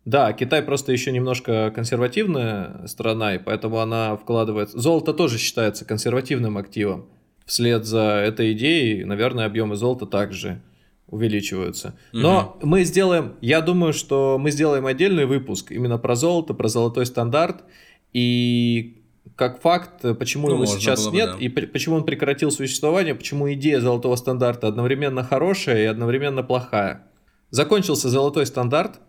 [0.04, 4.70] Да, Китай просто еще немножко консервативная страна, и поэтому она вкладывает...
[4.70, 7.08] Золото тоже считается консервативным активом.
[7.46, 10.60] Вслед за этой идеей, наверное, объемы золота также
[11.06, 11.98] увеличиваются.
[12.12, 12.66] Но угу.
[12.66, 17.64] мы сделаем, я думаю, что мы сделаем отдельный выпуск именно про золото, про золотой стандарт,
[18.12, 19.03] и
[19.36, 21.44] как факт, почему ну, его сейчас нет, бы, да.
[21.44, 27.02] и почему он прекратил существование, почему идея золотого стандарта одновременно хорошая и одновременно плохая.
[27.50, 29.00] Закончился золотой стандарт,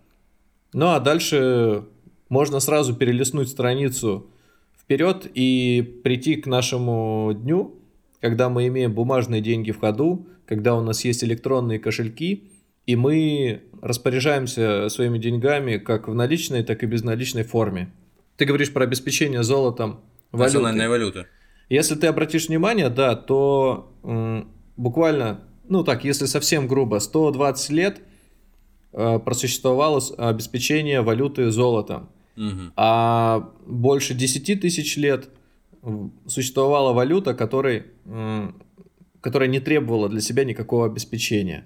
[0.74, 1.86] ну а дальше
[2.30, 4.30] можно сразу перелистнуть страницу
[4.80, 7.76] вперед и прийти к нашему дню,
[8.20, 12.50] когда мы имеем бумажные деньги в ходу, когда у нас есть электронные кошельки,
[12.86, 17.92] и мы распоряжаемся своими деньгами как в наличной, так и безналичной форме.
[18.38, 20.02] Ты говоришь про обеспечение золотом
[20.36, 20.58] валюты.
[20.58, 21.28] Национальная валюта.
[21.70, 28.02] Если ты обратишь внимание, да, то м, буквально, ну так, если совсем грубо, 120 лет–
[28.98, 32.08] Э, просуществовало обеспечение валюты золотом.
[32.38, 32.72] Угу.
[32.78, 35.28] А больше 10 тысяч лет
[36.28, 37.88] существовала валюта, которой,
[39.20, 41.66] которая не требовала для себя никакого обеспечения.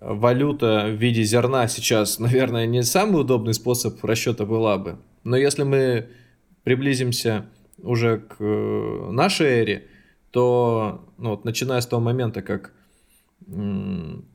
[0.00, 4.98] Валюта в виде зерна сейчас, наверное, не самый удобный способ расчета была бы.
[5.24, 6.08] Но если мы
[6.64, 7.44] приблизимся
[7.82, 9.88] уже к э, нашей эре,
[10.30, 12.72] то ну, вот, начиная с того момента, как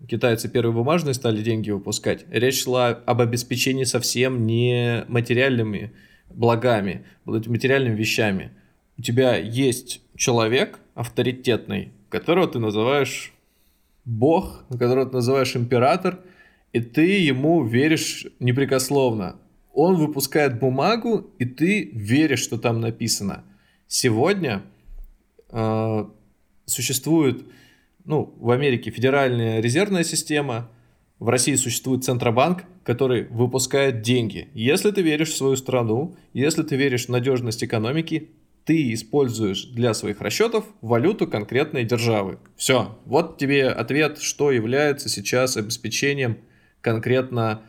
[0.08, 5.94] китайцы первые бумажные стали деньги выпускать, речь шла об обеспечении совсем не материальными
[6.30, 8.52] благами, материальными вещами.
[8.98, 13.34] У тебя есть человек авторитетный, которого ты называешь
[14.06, 16.20] бог, которого ты называешь император,
[16.74, 19.38] и ты ему веришь непрекословно.
[19.80, 23.44] Он выпускает бумагу, и ты веришь, что там написано.
[23.88, 24.64] Сегодня
[25.52, 26.06] э,
[26.66, 27.46] существует
[28.04, 30.72] ну, в Америке федеральная резервная система,
[31.20, 34.48] в России существует Центробанк, который выпускает деньги.
[34.56, 38.32] Если ты веришь в свою страну, если ты веришь в надежность экономики,
[38.66, 42.40] ты используешь для своих расчетов валюту конкретной державы.
[42.56, 42.98] Все.
[43.06, 46.40] Вот тебе ответ, что является сейчас обеспечением
[46.82, 47.62] конкретно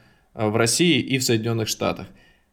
[0.46, 2.06] в России и в Соединенных Штатах.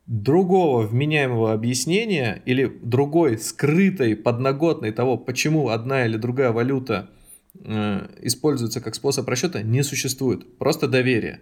[0.08, 7.10] Другого вменяемого объяснения или другой скрытой подноготной того, почему одна или другая валюта–
[7.64, 10.58] Э, используется как способ расчета, не существует.
[10.58, 11.40] Просто доверие.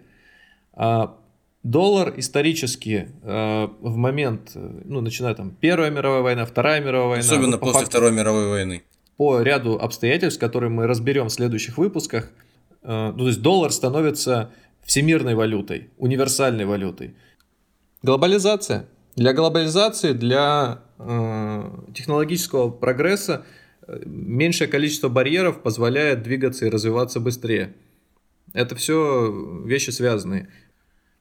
[0.72, 1.16] А
[1.62, 7.24] доллар исторически э, в момент, э, ну, начиная там Первая мировая война, Вторая мировая война.
[7.24, 8.82] Особенно ну, после факту, Второй мировой войны.
[9.16, 12.30] По ряду обстоятельств, которые мы разберем в следующих выпусках,
[12.82, 14.50] ну, то есть доллар становится
[14.84, 17.14] всемирной валютой, универсальной валютой.
[18.02, 18.86] Глобализация.
[19.16, 23.44] Для глобализации, для э, технологического прогресса
[24.04, 27.74] меньшее количество барьеров позволяет двигаться и развиваться быстрее.
[28.52, 30.48] Это все вещи связанные.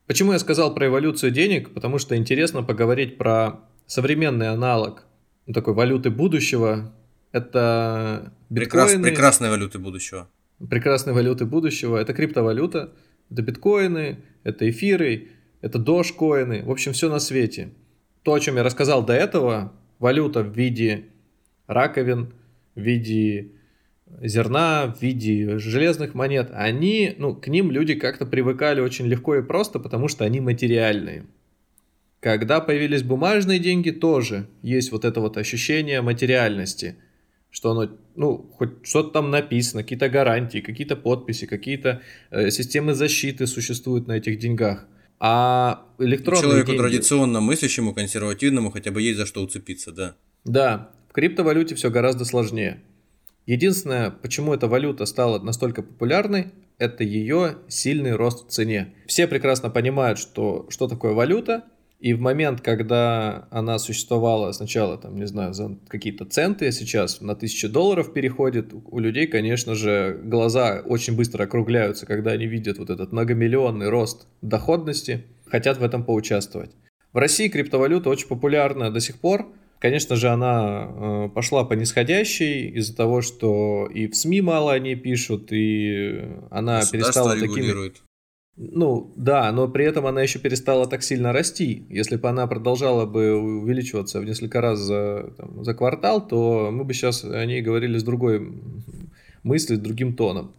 [0.08, 1.73] Почему я сказал про эволюцию денег?
[1.73, 5.06] Потому что интересно поговорить про современный аналог
[5.54, 6.93] такой валюты будущего.
[7.32, 8.88] Это биткоины.
[8.88, 10.30] Прекрас, прекрасной валюты будущего.
[10.69, 11.97] Прекрасной валюты будущего.
[11.97, 12.93] Это криптовалюта,
[13.34, 15.28] это биткоины, это эфиры,
[15.62, 16.63] это дошкоины.
[16.63, 17.69] В общем, все на свете.
[18.22, 21.06] То, о чем я рассказал до этого, валюта в виде
[21.67, 22.34] раковин–
[22.76, 23.52] в виде
[24.22, 29.41] зерна, в виде железных монет, они, ну, к ним люди как-то привыкали очень легко и
[29.41, 31.26] просто, потому что они материальные.
[32.19, 36.96] Когда появились бумажные деньги, тоже есть вот это вот ощущение материальности,
[37.54, 43.46] что оно, ну, хоть что-то там написано, какие-то гарантии, какие-то подписи, какие-то э, системы защиты
[43.46, 44.88] существуют на этих деньгах.
[45.20, 46.82] А электронные Человеку деньги...
[46.82, 50.16] традиционно мыслящему, консервативному хотя бы есть за что уцепиться, да.
[50.44, 52.82] Да, в криптовалюте все гораздо сложнее.
[53.46, 58.96] Единственное, почему эта валюта стала настолько популярной, это ее сильный рост в цене.
[59.06, 61.66] Все прекрасно понимают, что, что такое валюта,
[62.04, 67.34] И в момент, когда она существовала сначала, там, не знаю, за какие-то центы, сейчас на
[67.34, 72.89] тысячу долларов переходит, у людей, конечно же, глаза очень быстро округляются, когда они видят вот
[72.89, 76.72] этот многомиллионный рост доходности, хотят в этом поучаствовать.
[77.13, 79.48] В России криптовалюта очень популярна до сих пор.
[79.80, 84.80] Конечно же, она э, пошла по нисходящей из-за того, что и в СМИ мало о
[84.80, 87.94] ней пишут, и она перестала такими...
[88.56, 91.88] Ну, да, но при этом она еще перестала так сильно расти.
[91.89, 96.84] Если бы она продолжала бы увеличиваться в несколько раз за, там, за квартал, то мы
[96.84, 98.54] бы сейчас о ней говорили с другой
[99.42, 100.54] мыслью, с другим тоном.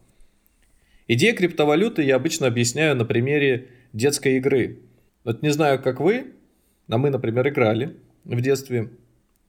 [1.06, 4.80] Идея криптовалюты я обычно объясняю на примере детской игры.
[5.22, 6.32] Вот не знаю, как вы,
[6.88, 8.90] а мы, например, играли в детстве.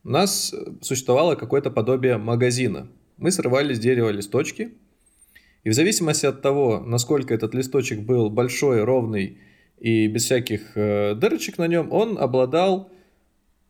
[0.04, 2.88] У нас существовало какое-то подобие магазина.
[3.18, 4.74] Мы срывали с дерева листочки–
[5.66, 9.40] и в зависимости от того, насколько этот листочек был большой, ровный
[9.80, 12.92] и без всяких э, дырочек на нем, он обладал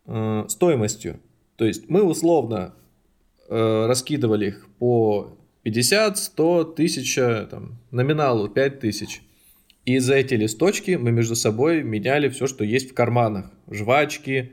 [0.06, 1.22] э, стоимостью.
[1.56, 2.76] То есть мы условно
[3.48, 9.22] э, раскидывали их по 50, 100, 1000, там, номиналу 5000.
[9.86, 13.50] И за эти листочки мы между собой меняли все, что есть в карманах.
[13.72, 14.52] Жвачки,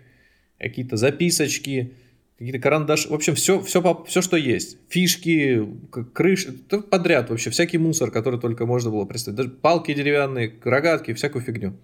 [0.58, 1.94] какие-то записочки,
[2.42, 4.78] какие-то карандаши, в общем, все, все, все, что есть.
[4.88, 5.66] Фишки,
[6.12, 6.52] крыши,
[6.90, 9.36] подряд вообще, всякий мусор, который только можно было представить.
[9.36, 11.74] Даже палки деревянные, рогатки, всякую фигню.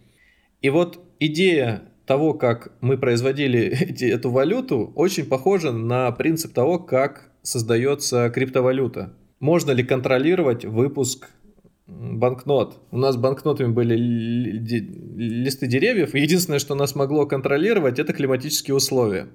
[0.61, 6.79] И вот идея того, как мы производили эти, эту валюту, очень похожа на принцип того,
[6.79, 9.15] как создается криптовалюта.
[9.41, 11.31] Можно ли контролировать выпуск
[11.87, 12.83] банкнот.
[12.91, 16.15] У нас банкнотами были листы деревьев.
[16.15, 19.29] Единственное, что нас могло контролировать, это климатические условия.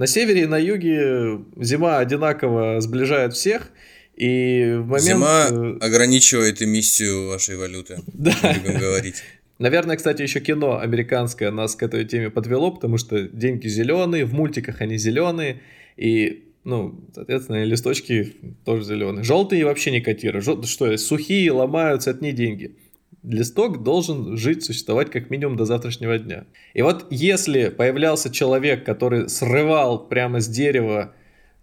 [0.00, 3.70] На севере и на юге зима одинаково сближает всех,
[4.16, 5.02] и в момент...
[5.02, 8.32] Зима э, ограничивает эмиссию вашей валюты, да.
[8.54, 9.22] любим говорить.
[9.58, 14.32] Наверное, кстати, еще кино американское нас к этой теме подвело, потому что деньги зеленые, в
[14.32, 15.60] мультиках они зеленые,
[15.98, 19.22] и, ну, соответственно, листочки тоже зеленые.
[19.22, 20.46] Желтые вообще не котируют.
[20.46, 20.64] Жел...
[20.64, 22.74] Что, сухие ломаются, это не деньги
[23.22, 26.44] листок должен жить, существовать как минимум до завтрашнего дня.
[26.74, 31.12] И вот если появлялся человек, который срывал прямо с дерева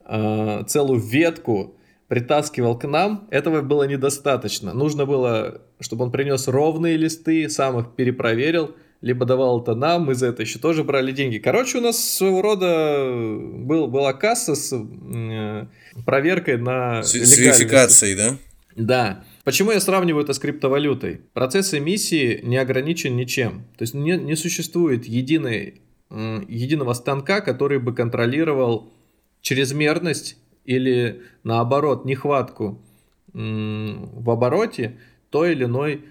[0.06, 1.76] э, целую ветку,
[2.08, 4.74] притаскивал к нам, этого было недостаточно.
[4.74, 10.16] Нужно было, чтобы он принес ровные листы, сам их перепроверил, либо давал это нам, мы
[10.16, 11.38] за это еще тоже брали деньги.
[11.38, 15.66] Короче, у нас своего рода был, была касса с э,
[16.06, 18.38] проверкой на с, с верификацией, да?
[18.76, 19.24] Да.
[19.48, 21.22] Почему я сравниваю это с криптовалютой?
[21.32, 23.66] Процесс эмиссии не ограничен ничем.
[23.78, 25.80] То есть не, не существует единой,
[26.10, 28.92] единого станка, который бы контролировал
[29.40, 32.84] чрезмерность или наоборот нехватку
[33.32, 36.04] в обороте той или иной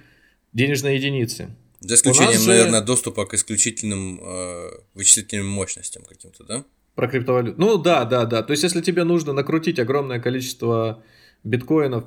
[0.55, 1.55] денежной единицы.
[1.81, 2.49] За исключением, же...
[2.49, 6.65] наверное, доступа к исключительным э, вычислительным мощностям каким-то, да?
[6.95, 7.61] Про криптовалюту.
[7.61, 8.43] Ну да, да, да.
[8.43, 11.03] То есть, если тебе нужно накрутить огромное количество
[11.45, 12.07] биткоинов,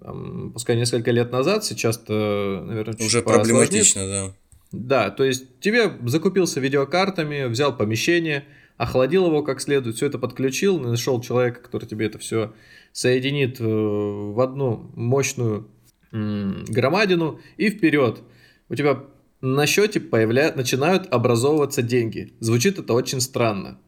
[0.00, 4.32] там, пускай несколько лет назад, сейчас-то, наверное, Уже проблематично, да.
[4.72, 8.44] Да, то есть тебе закупился видеокартами, взял помещение,
[8.76, 12.52] охладил его как следует, все это подключил, нашел человека, который тебе это все
[12.92, 15.68] соединит э, в одну мощную
[16.12, 18.22] громадину и вперед.
[18.68, 19.04] У тебя
[19.40, 20.52] на счете появля...
[20.54, 22.32] начинают образовываться деньги.
[22.40, 23.78] Звучит это очень странно.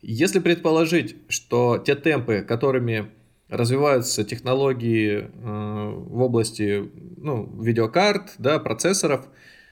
[0.00, 3.10] Если предположить, что те темпы, которыми
[3.56, 9.26] развиваются технологии э, в области ну, видеокарт, да, процессоров,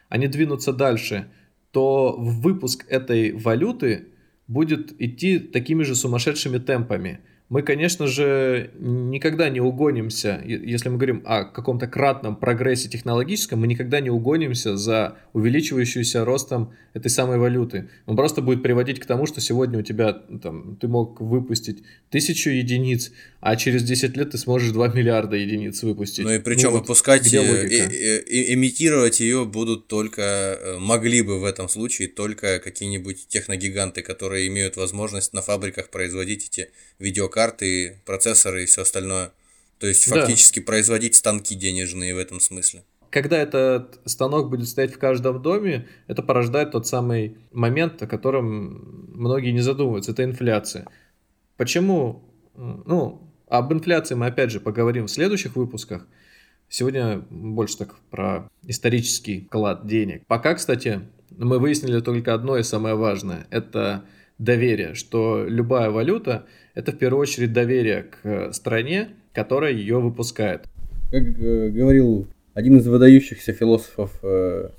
[0.09, 1.31] они двинутся дальше,
[1.71, 4.09] то выпуск этой валюты
[4.47, 7.21] будет идти такими же сумасшедшими темпами–
[7.53, 13.67] мы, конечно же, никогда не угонимся, если мы говорим о каком-то кратном прогрессе технологическом, мы
[13.67, 17.91] никогда не угонимся за увеличивающуюся ростом этой самой валюты.
[18.07, 22.49] Он просто будет приводить к тому, что сегодня у тебя, там, ты мог выпустить тысячу
[22.49, 26.25] единиц, а через 10 лет ты сможешь 2 миллиарда единиц выпустить.
[26.25, 31.39] Ну и причем ну, выпускать, вот, э, э, э, имитировать ее будут только, могли бы
[31.41, 37.42] в этом случае только какие-нибудь техногиганты, которые имеют возможность на фабриках производить эти видеокарты,
[38.05, 39.33] процессоры и все остальное.
[39.83, 40.67] То есть фактически да.
[40.67, 42.85] производить станки денежные в этом смысле.
[43.11, 49.11] Когда этот станок будет стоять в каждом доме, это порождает тот самый момент, о котором
[49.13, 50.87] многие не задумываются, это инфляция.
[51.57, 52.23] Почему?
[52.55, 56.07] Ну, об инфляции мы опять же поговорим в следующих выпусках.
[56.69, 60.25] Сегодня больше так про исторический вклад денег.
[60.29, 61.01] Пока, кстати,
[61.37, 63.49] мы выяснили только одно и самое важное.
[63.51, 64.05] Это
[64.39, 70.69] доверие, что любая валюта– это в первую очередь доверие к стране, которая ее выпускает.
[71.11, 74.71] Как э, говорил один из выдающихся философов э,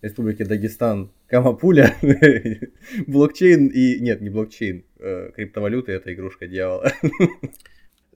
[0.00, 1.94] Республики Дагестан Камапуля,
[3.06, 4.00] блокчейн и...
[4.00, 6.92] Нет, не блокчейн, э, криптовалюты— это игрушка дьявола.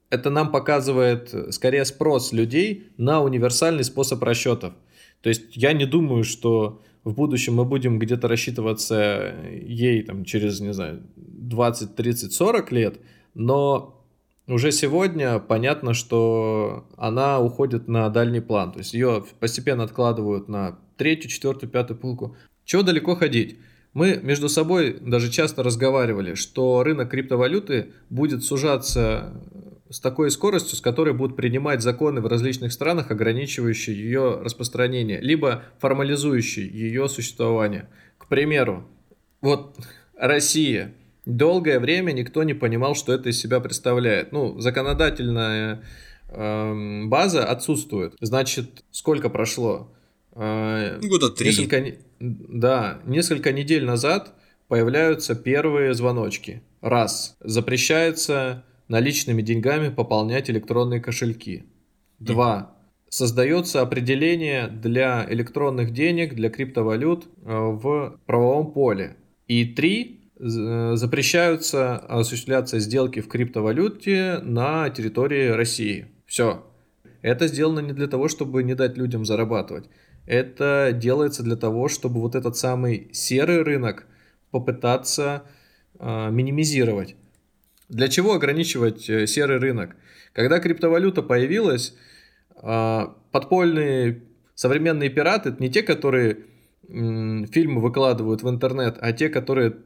[0.08, 4.72] Это нам показывает скорее спрос людей на универсальный способ расчетов.
[5.20, 10.60] То есть я не думаю, что в будущем мы будем где-то рассчитываться ей там через,
[10.60, 13.00] не знаю, 20, 30, 40 лет,
[13.36, 14.02] но
[14.48, 18.72] уже сегодня понятно, что она уходит на дальний план.
[18.72, 22.36] То есть ее постепенно откладывают на третью, четвертую, пятую полку.
[22.64, 23.58] Чего далеко ходить?
[23.92, 29.42] Мы между собой даже часто разговаривали, что рынок криптовалюты будет сужаться
[29.90, 35.62] с такой скоростью, с которой будут принимать законы в различных странах, ограничивающие ее распространение, либо
[35.78, 37.88] формализующие ее существование.
[38.18, 38.86] К примеру,
[39.40, 39.76] вот
[40.16, 40.94] Россия.
[41.26, 44.30] Долгое время никто не понимал, что это из себя представляет.
[44.30, 45.82] Ну, законодательная
[46.28, 48.14] э, база отсутствует.
[48.20, 49.92] Значит, сколько прошло?
[50.36, 51.48] Э, Года три.
[51.48, 51.84] Несколько,
[52.20, 54.34] да, несколько недель назад
[54.68, 56.62] появляются первые звоночки.
[56.80, 57.36] Раз.
[57.40, 61.64] Запрещается наличными деньгами пополнять электронные кошельки.
[62.20, 62.76] Два.
[63.08, 69.16] Создается определение для электронных денег, для криптовалют э, в правовом поле.
[69.48, 70.25] И три.
[70.38, 76.08] Э, запрещаются осуществляться сделки в криптовалюте на территории России.
[76.26, 76.66] Все.
[77.22, 79.88] Это сделано не для того, чтобы не дать людям зарабатывать.
[80.26, 84.06] Это делается для того, чтобы вот этот самый серый рынок
[84.50, 85.44] попытаться
[85.98, 87.16] э, минимизировать.
[87.88, 89.96] Для чего ограничивать э, серый рынок?
[90.34, 91.94] Когда криптовалюта появилась,
[92.62, 94.22] э, подпольные
[94.54, 96.44] современные пираты не те, которые
[96.88, 99.76] фильмы выкладывают в интернет, а те, которые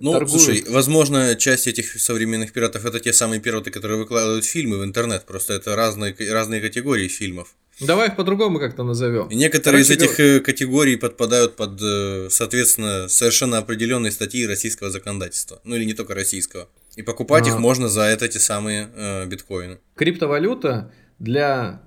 [0.00, 0.30] ну, торгуют.
[0.30, 5.24] слушай, возможно, часть этих современных пиратов это те самые пираты, которые выкладывают фильмы в интернет.
[5.24, 7.54] Просто это разные, разные категории фильмов.
[7.80, 9.28] Давай их по-другому как-то назовем.
[9.28, 10.36] И некоторые Короче, из этих говор...
[10.36, 15.60] Э, категорий подпадают под, э, соответственно, совершенно определенные статьи российского законодательства.
[15.64, 16.68] Ну или не только российского.
[16.94, 17.50] И покупать а...
[17.50, 19.78] их можно за это, эти самые э, биткоины.
[19.96, 21.82] Криптовалюта для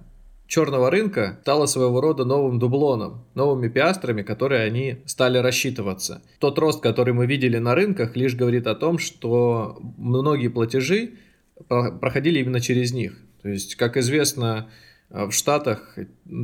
[0.47, 6.21] черного рынка стала своего рода новым дублоном, новыми пиастрами, которые они стали рассчитываться.
[6.39, 11.11] Тот рост, который мы видели на рынках, лишь говорит о том, что многие платежи
[11.67, 13.17] проходили именно через них.
[13.41, 14.69] То есть, как известно,
[15.09, 15.97] в Штатах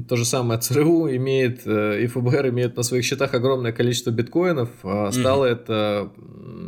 [0.07, 4.69] то же самое ЦРУ имеет, э, и ФБР имеет на своих счетах огромное количество биткоинов.
[4.83, 5.51] А стало mm-hmm.
[5.51, 6.11] это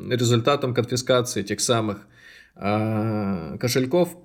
[0.10, 2.06] результатом конфискации тех самых
[2.56, 4.16] кошельков,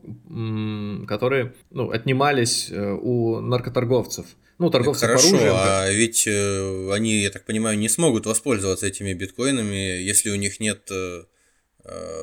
[1.08, 4.26] которые ну, отнимались э, у наркоторговцев.
[4.58, 5.52] Ну, торговцев Хорошо, оружием.
[5.56, 10.60] а ведь э, они, я так понимаю, не смогут воспользоваться этими биткоинами, если у них
[10.60, 11.24] нет э,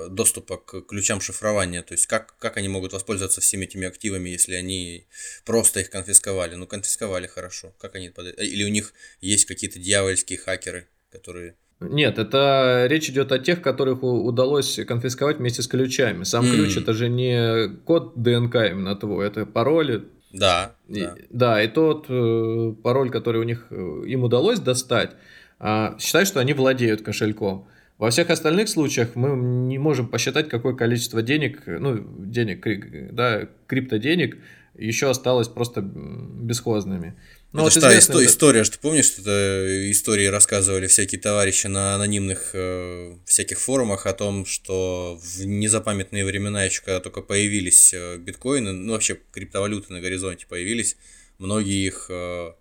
[0.09, 1.81] доступа к ключам шифрования.
[1.81, 5.07] То есть как, как они могут воспользоваться всеми этими активами, если они
[5.45, 6.55] просто их конфисковали?
[6.55, 7.73] Ну, конфисковали хорошо.
[7.79, 13.39] Как они Или у них есть какие-то дьявольские хакеры, которые нет, это речь идет о
[13.39, 16.23] тех, которых удалось конфисковать вместе с ключами.
[16.23, 16.51] Сам mm.
[16.51, 20.05] ключ это же не код ДНК именно твой, это пароли.
[20.33, 20.75] Да.
[20.87, 21.15] И, да.
[21.29, 25.11] да, и тот э, пароль, который у них э, им удалось достать,
[25.59, 27.67] э, считай, что они владеют кошельком.
[27.97, 32.65] Во всех остальных случаях мы не можем посчитать, какое количество денег, ну, денег,
[33.13, 34.37] да, криптоденег
[34.77, 37.15] еще осталось просто бесхозными.
[37.53, 41.95] Ну, это вот та исто- история, что помнишь, что это истории рассказывали всякие товарищи на
[41.95, 48.17] анонимных э, всяких форумах о том, что в незапамятные времена еще, когда только появились э,
[48.17, 50.97] биткоины, ну вообще криптовалюты на горизонте появились,
[51.37, 52.51] многие их э,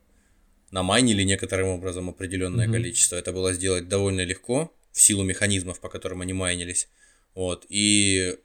[0.71, 2.73] намайнили некоторым образом определенное mm-hmm.
[2.73, 3.17] количество.
[3.17, 6.89] Это было сделать довольно легко в силу механизмов, по которым они майнились.
[7.35, 7.67] Вот.
[7.69, 8.39] И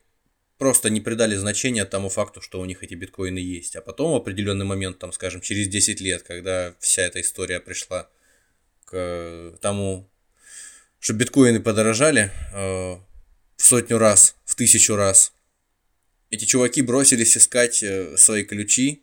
[0.62, 3.76] просто не придали значения тому факту, что у них эти биткоины есть.
[3.76, 8.08] А потом в определенный момент, там, скажем, через 10 лет, когда вся эта история пришла
[8.86, 10.08] к тому,
[11.00, 13.02] что биткоины подорожали э, в
[13.58, 15.34] сотню раз, в тысячу раз,
[16.30, 19.02] эти чуваки бросились искать э, свои ключи,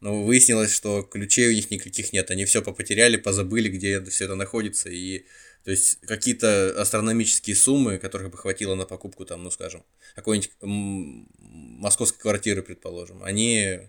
[0.00, 2.30] но выяснилось, что ключей у них никаких нет.
[2.30, 5.26] Они все попотеряли, позабыли, где все это находится, и
[5.66, 9.82] то есть какие-то астрономические суммы, которых бы хватило на покупку, там, ну скажем,
[10.14, 13.80] какой-нибудь московской квартиры, предположим, они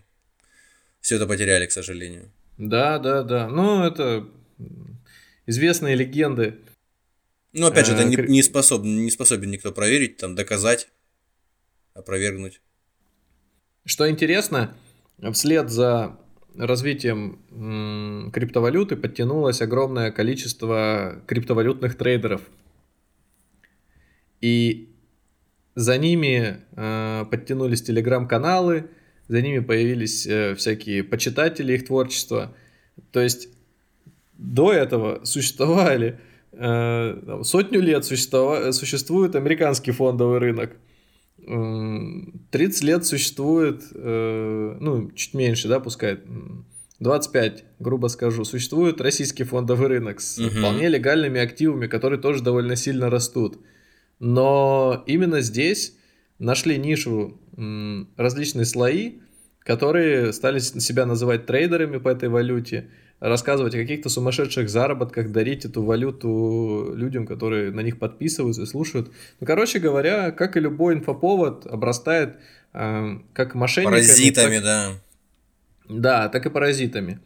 [1.00, 2.32] все это потеряли, к сожалению.
[2.56, 3.46] Да, да, да.
[3.46, 4.28] Ну, это
[5.46, 6.56] известные легенды.
[7.52, 10.88] Ну, опять же, это не, не, способен, не способен никто проверить, там, доказать,
[11.94, 12.60] опровергнуть.
[13.84, 14.76] Что интересно,
[15.32, 16.18] вслед за
[16.58, 22.42] развитием криптовалюты подтянулось огромное количество криптовалютных трейдеров.
[24.40, 24.88] И
[25.74, 28.90] за ними э, подтянулись телеграм-каналы,
[29.28, 32.54] за ними появились э, всякие почитатели их творчества.
[33.12, 33.48] То есть
[34.36, 36.18] до этого существовали
[36.52, 40.72] э, сотню лет существует американский фондовый рынок.
[41.48, 46.18] 30 лет существует, э, ну, чуть меньше, да, пускай,
[47.00, 50.50] 25, грубо скажу, существует российский фондовый рынок с угу.
[50.50, 53.58] вполне легальными активами, которые тоже довольно сильно растут.
[54.18, 55.96] Но именно здесь
[56.38, 57.40] нашли нишу
[58.16, 59.20] различные слои,
[59.60, 62.90] которые стали себя называть трейдерами по этой валюте,
[63.20, 69.10] рассказывать о каких-то сумасшедших заработках, дарить эту валюту людям, которые на них подписываются и слушают.
[69.40, 72.36] Ну, короче говоря, как и любой инфоповод, обрастает
[72.72, 73.96] э, как мошенниками...
[73.96, 74.92] Паразитами, так, да.
[75.88, 77.18] Да, так и паразитами.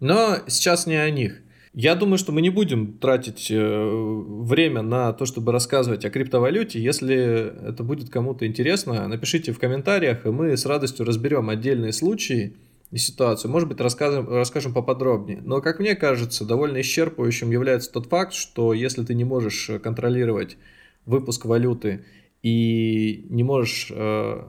[0.00, 1.40] Но сейчас не о них.
[1.74, 6.82] Я думаю, что мы не будем тратить э, время на то, чтобы рассказывать о криптовалюте.
[6.82, 12.54] Если это будет кому-то интересно, напишите в комментариях, и мы с радостью разберем отдельные случаи
[12.96, 13.50] ситуацию.
[13.50, 15.40] Может быть, расскажем, расскажем поподробнее.
[15.42, 20.56] Но, как мне кажется, довольно исчерпывающим является тот факт, что если ты не можешь контролировать
[21.04, 22.04] выпуск валюты
[22.42, 24.42] и не можешь э,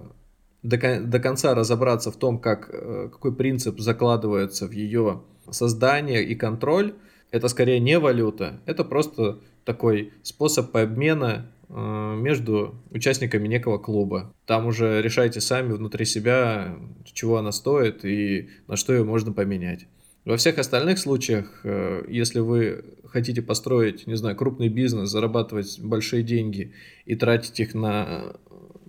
[0.64, 6.36] до, до конца разобраться в том, как, э, какой принцип закладывается в ее создание и
[6.36, 6.94] контроль,
[7.32, 14.34] это скорее не валюта, это просто такой способ обмена э, между участниками некого клуба.
[14.48, 16.76] Там уже решайте сами внутри себя,
[17.14, 19.86] чего она стоит и на что ее можно поменять.
[20.26, 26.24] Во всех остальных случаях, э, если вы хотите построить, не знаю, крупный бизнес, зарабатывать большие
[26.24, 26.74] деньги
[27.06, 28.36] и тратить их на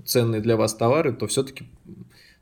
[0.05, 1.65] ценные для вас товары, то все-таки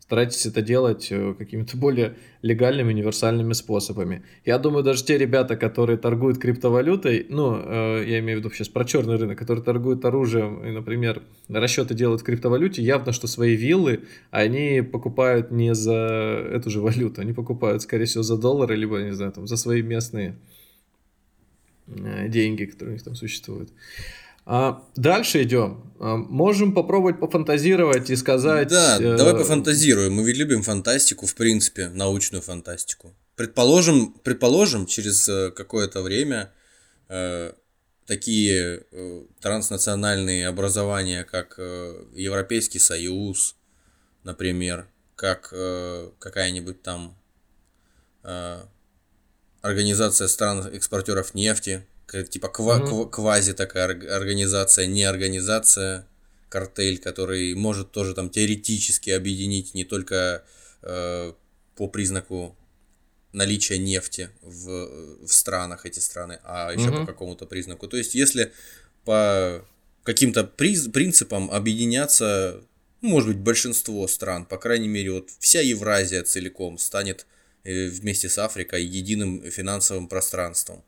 [0.09, 4.23] старайтесь это делать э, какими-то более легальными, универсальными способами.
[4.47, 8.69] Я думаю, даже те ребята, которые торгуют криптовалютой, ну, э, я имею в виду сейчас
[8.69, 13.55] про черный рынок, которые торгуют оружием и, например, расчеты делают в криптовалюте, явно, что свои
[13.55, 14.01] виллы
[14.31, 15.93] они покупают не за
[16.53, 19.83] эту же валюту, они покупают, скорее всего, за доллары, либо, не знаю, там, за свои
[19.83, 20.37] местные
[21.87, 23.69] э, деньги, которые у них там существуют.
[24.51, 25.93] А, дальше идем.
[26.01, 28.69] А, можем попробовать пофантазировать и сказать...
[28.69, 29.17] Да, э...
[29.19, 30.15] давай пофантазируем.
[30.15, 33.15] Мы ведь любим фантастику, в принципе, научную фантастику.
[33.37, 36.51] Предположим, предположим через э, какое-то время
[37.11, 37.53] э,
[38.07, 38.85] такие
[39.43, 43.55] транснациональные образования, как Европейский Союз,
[44.25, 45.53] например, как
[46.19, 47.15] какая-нибудь там
[49.61, 51.87] организация стран-экспортеров нефти,
[52.31, 53.11] типа ква- mm-hmm.
[53.11, 56.07] квази такая организация, не организация,
[56.49, 60.45] картель, который может тоже там теоретически объединить не только
[60.83, 61.33] э,
[61.77, 62.57] по признаку
[63.33, 67.01] наличия нефти в, в странах эти страны, а еще mm-hmm.
[67.01, 67.87] по какому-то признаку.
[67.89, 68.53] То есть, если
[69.05, 69.65] по
[70.03, 72.63] каким-то приз, принципам объединяться,
[73.03, 77.27] ну, может быть, большинство стран, по крайней мере, вот вся Евразия целиком станет
[77.65, 80.83] э, вместе с Африкой единым финансовым пространством.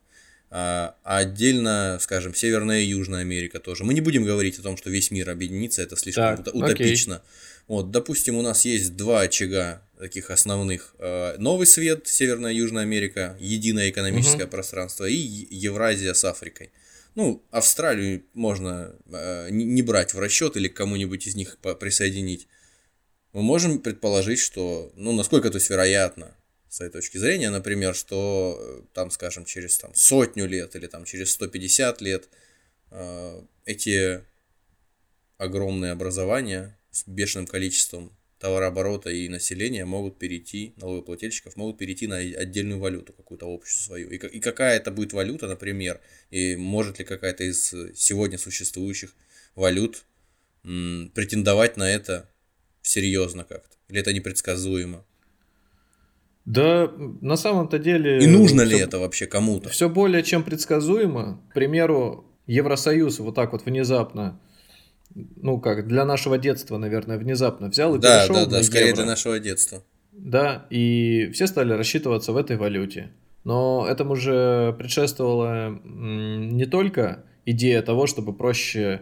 [0.53, 3.85] А, а отдельно, скажем, Северная и Южная Америка тоже.
[3.85, 7.15] Мы не будем говорить о том, что весь мир объединится, это слишком так, утопично.
[7.15, 7.27] Окей.
[7.69, 10.93] Вот, допустим, у нас есть два очага таких основных.
[10.99, 14.51] А, Новый свет, Северная и Южная Америка, единое экономическое угу.
[14.51, 16.71] пространство и Евразия с Африкой.
[17.15, 22.47] Ну, Австралию можно э, не брать в расчет или кому-нибудь из них присоединить.
[23.33, 26.35] Мы можем предположить, что, ну, насколько то есть вероятно,
[26.71, 31.03] с своей точки зрения, например, что э, там, скажем, через там, сотню лет или там,
[31.03, 32.29] через 150 лет
[32.91, 34.23] э, эти
[35.37, 42.79] огромные образования с бешеным количеством товарооборота и населения могут перейти, налогоплательщиков могут перейти на отдельную
[42.79, 44.09] валюту, какую-то общую свою.
[44.09, 45.99] И, и какая это будет валюта, например,
[46.29, 49.13] и может ли какая-то из сегодня существующих
[49.55, 50.05] валют
[50.63, 52.29] м, претендовать на это
[52.81, 53.75] серьезно как-то?
[53.89, 55.05] Или это непредсказуемо?
[56.45, 58.19] Да, на самом-то деле...
[58.23, 59.69] И нужно ли это вообще кому-то?
[59.69, 61.41] Все более чем предсказуемо.
[61.49, 64.39] К примеру, Евросоюз вот так вот внезапно,
[65.13, 68.87] ну как, для нашего детства, наверное, внезапно взял и да, перешел Да, да, да, скорее
[68.87, 68.97] евро.
[68.97, 69.83] для нашего детства.
[70.11, 73.11] Да, и все стали рассчитываться в этой валюте.
[73.43, 79.01] Но этому же предшествовала не только идея того, чтобы проще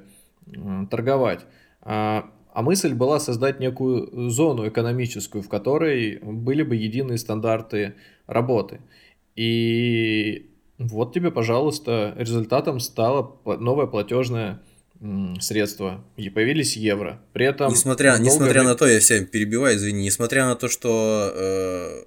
[0.90, 1.46] торговать,
[1.82, 7.96] а а мысль была создать некую зону экономическую, в которой были бы единые стандарты
[8.28, 8.82] работы.
[9.36, 14.62] И вот тебе, пожалуйста, результатом стало новое платежное
[15.40, 16.04] средство.
[16.18, 17.22] И появились евро.
[17.32, 17.72] При этом...
[17.72, 18.26] Несмотря, долго...
[18.26, 22.04] несмотря на то, я всем перебиваю, извини, несмотря на то, что э,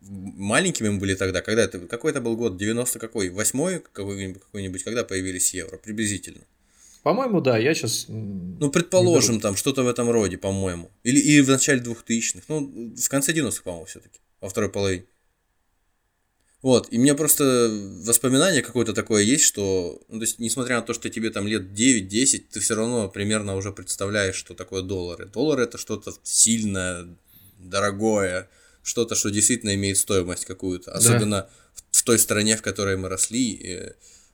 [0.00, 4.82] маленькими мы были тогда, когда это, какой это был год, 90 какой, восьмой какой-нибудь, какой-нибудь,
[4.82, 6.40] когда появились евро, приблизительно.
[7.02, 8.06] По-моему, да, я сейчас...
[8.08, 10.90] Ну, предположим, там что-то в этом роде, по-моему.
[11.02, 12.44] Или и в начале 2000-х.
[12.48, 14.20] Ну, в конце 90-х, по-моему, все-таки.
[14.40, 15.04] Во второй половине.
[16.62, 17.70] Вот, и у меня просто
[18.04, 21.62] воспоминание какое-то такое есть, что, ну, то есть, несмотря на то, что тебе там лет
[21.62, 25.24] 9-10, ты все равно примерно уже представляешь, что такое доллары.
[25.24, 27.06] Доллар это что-то сильное,
[27.58, 28.50] дорогое,
[28.82, 30.92] что-то, что действительно имеет стоимость какую-то.
[30.92, 31.50] Особенно да.
[31.92, 33.92] в, той стране, в которой мы росли, и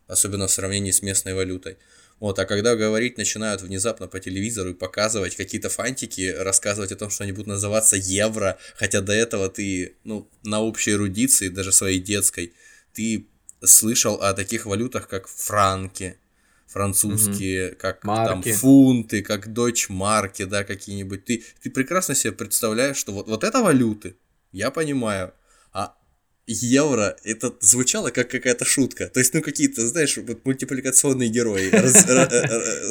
[0.09, 1.79] особенно в сравнении с местной валютой.
[2.19, 7.11] Вот, а когда говорить начинают внезапно по телевизору и показывать какие-то фантики, рассказывать о том,
[7.11, 12.01] что они будут называться евро, хотя до этого ты, ну, на общей эрудиции, даже своей
[12.01, 12.55] детской,
[12.95, 13.27] ты
[13.62, 16.17] слышал о таких валютах, как франки,
[16.67, 17.77] французские, угу.
[17.79, 18.49] как марки.
[18.49, 21.25] там фунты, как дочь марки, да, какие-нибудь.
[21.25, 24.17] Ты, ты прекрасно себе представляешь, что вот, вот это валюты,
[24.53, 25.35] я понимаю,
[26.47, 29.09] евро, это звучало как какая-то шутка.
[29.09, 31.71] То есть, ну, какие-то, знаешь, вот мультипликационные герои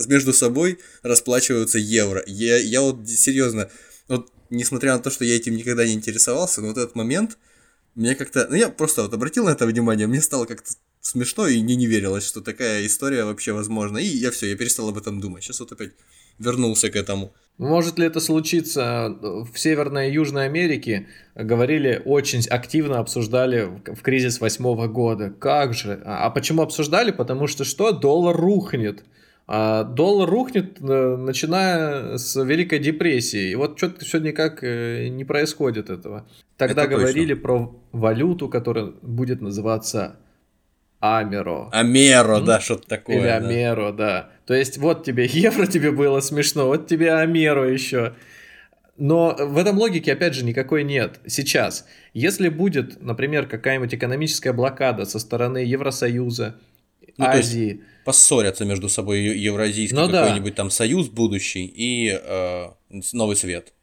[0.08, 2.24] между собой расплачиваются евро.
[2.28, 3.70] Я, я вот серьезно,
[4.08, 7.38] вот несмотря на то, что я этим никогда не интересовался, но вот этот момент,
[7.96, 11.62] мне как-то, ну, я просто вот обратил на это внимание, мне стало как-то смешно и
[11.62, 14.00] не, не верилось, что такая история вообще возможна.
[14.00, 15.44] И я все, я перестал об этом думать.
[15.44, 15.94] Сейчас вот опять
[16.40, 17.32] вернулся к этому.
[17.58, 21.08] Может ли это случиться в Северной и Южной Америке?
[21.36, 25.30] Говорили, очень активно обсуждали в кризис восьмого года.
[25.30, 26.02] Как же?
[26.04, 27.12] А, а почему обсуждали?
[27.12, 27.92] Потому что что?
[27.92, 29.06] Доллар рухнет.
[29.48, 33.52] А доллар рухнет, э, начиная с Великой депрессии.
[33.52, 36.28] И вот что-то все никак э, не происходит этого.
[36.58, 37.42] Тогда Это говорили точно.
[37.42, 40.18] про валюту, которая будет называться
[41.06, 41.70] Амеро.
[41.72, 43.18] Амеро, да, что-то такое.
[43.18, 43.98] Или Амеро, да.
[43.98, 44.30] да.
[44.46, 48.14] То есть вот тебе евро, тебе было смешно, вот тебе Амеро еще.
[48.98, 51.20] Но в этом логике, опять же, никакой нет.
[51.28, 56.56] Сейчас, если будет, например, какая-нибудь экономическая блокада со стороны Евросоюза,
[57.18, 57.82] ну, Азии...
[58.06, 60.64] поссорятся между собой Евразийский ну, какой-нибудь да.
[60.64, 62.68] там союз будущий и э,
[63.14, 63.74] Новый Свет.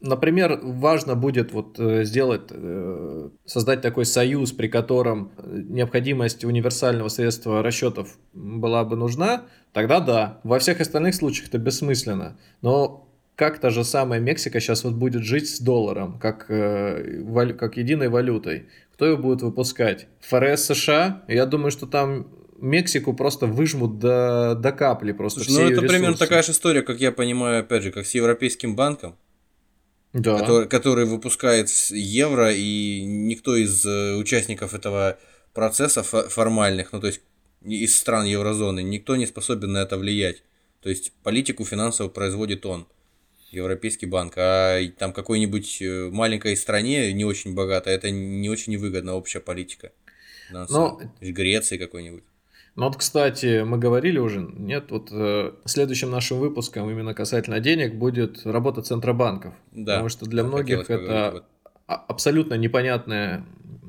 [0.00, 7.64] Например, важно будет вот э, сделать, э, создать такой союз, при котором необходимость универсального средства
[7.64, 9.42] расчетов была бы нужна,
[9.72, 10.40] тогда да.
[10.44, 12.38] Во всех остальных случаях это бессмысленно.
[12.62, 17.76] Но как та же самая Мексика сейчас вот будет жить с долларом, как, э, как
[17.76, 18.66] единой валютой?
[18.94, 20.06] Кто ее будет выпускать?
[20.20, 21.22] ФРС США?
[21.26, 22.28] Я думаю, что там
[22.60, 25.40] Мексику просто выжмут до, до капли просто.
[25.40, 28.76] Слушай, ну, это примерно такая же история, как я понимаю, опять же, как с Европейским
[28.76, 29.16] банком
[30.12, 30.38] да.
[30.38, 35.18] который, который выпускает евро, и никто из э, участников этого
[35.54, 37.20] процесса формальных, ну то есть
[37.64, 40.42] из стран еврозоны, никто не способен на это влиять.
[40.80, 42.86] То есть политику финансовую производит он,
[43.50, 49.14] Европейский банк, а там какой-нибудь э, маленькой стране, не очень богатой, это не очень невыгодна
[49.14, 49.92] общая политика.
[50.70, 51.00] Но...
[51.20, 52.24] Греции какой-нибудь.
[52.78, 57.96] Ну вот, кстати, мы говорили уже, нет, вот э, следующим нашим выпуском именно касательно денег
[57.96, 59.52] будет работа Центробанков.
[59.72, 59.94] Да.
[59.94, 61.42] Потому что для многих это
[61.88, 63.44] абсолютно непонятное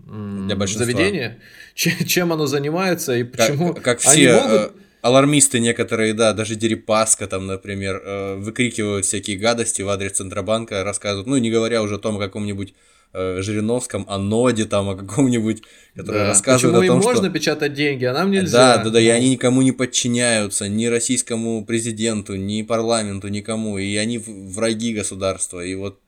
[0.08, 1.40] для заведение,
[1.76, 4.62] чем оно занимается и почему как, как все они могут...
[4.62, 4.70] Э,
[5.04, 11.28] алармисты некоторые, да, даже Дерипаска там, например, э, выкрикивают всякие гадости в адрес Центробанка, рассказывают,
[11.28, 12.74] ну, не говоря уже о том каком-нибудь
[13.14, 15.64] э, Жириновском, о ноде там, о каком-нибудь,
[15.96, 16.28] который да.
[16.28, 18.78] рассказывает Почему о том, им можно печатать деньги, а нам нельзя.
[18.78, 23.96] Да, да, да, и они никому не подчиняются, ни российскому президенту, ни парламенту, никому, и
[23.96, 26.00] они враги государства, и вот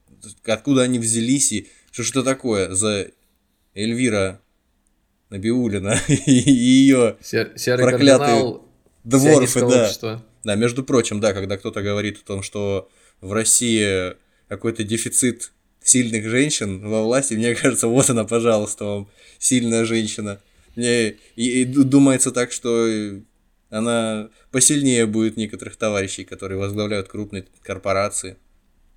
[0.44, 3.08] откуда они взялись, и что что такое за
[3.74, 4.40] Эльвира
[5.30, 7.16] Набиулина и ее
[7.76, 8.60] проклятые
[9.04, 9.66] дворфы, да.
[9.66, 10.24] Общества.
[10.44, 12.88] Да, между прочим, да, когда кто-то говорит о том, что
[13.20, 14.14] в России
[14.48, 15.52] какой-то дефицит
[15.84, 19.08] сильных женщин во власти, мне кажется, вот она, пожалуйста, вам
[19.38, 20.40] сильная женщина.
[20.76, 22.88] Мне и, и думается так, что
[23.70, 28.36] она посильнее будет некоторых товарищей, которые возглавляют крупные корпорации.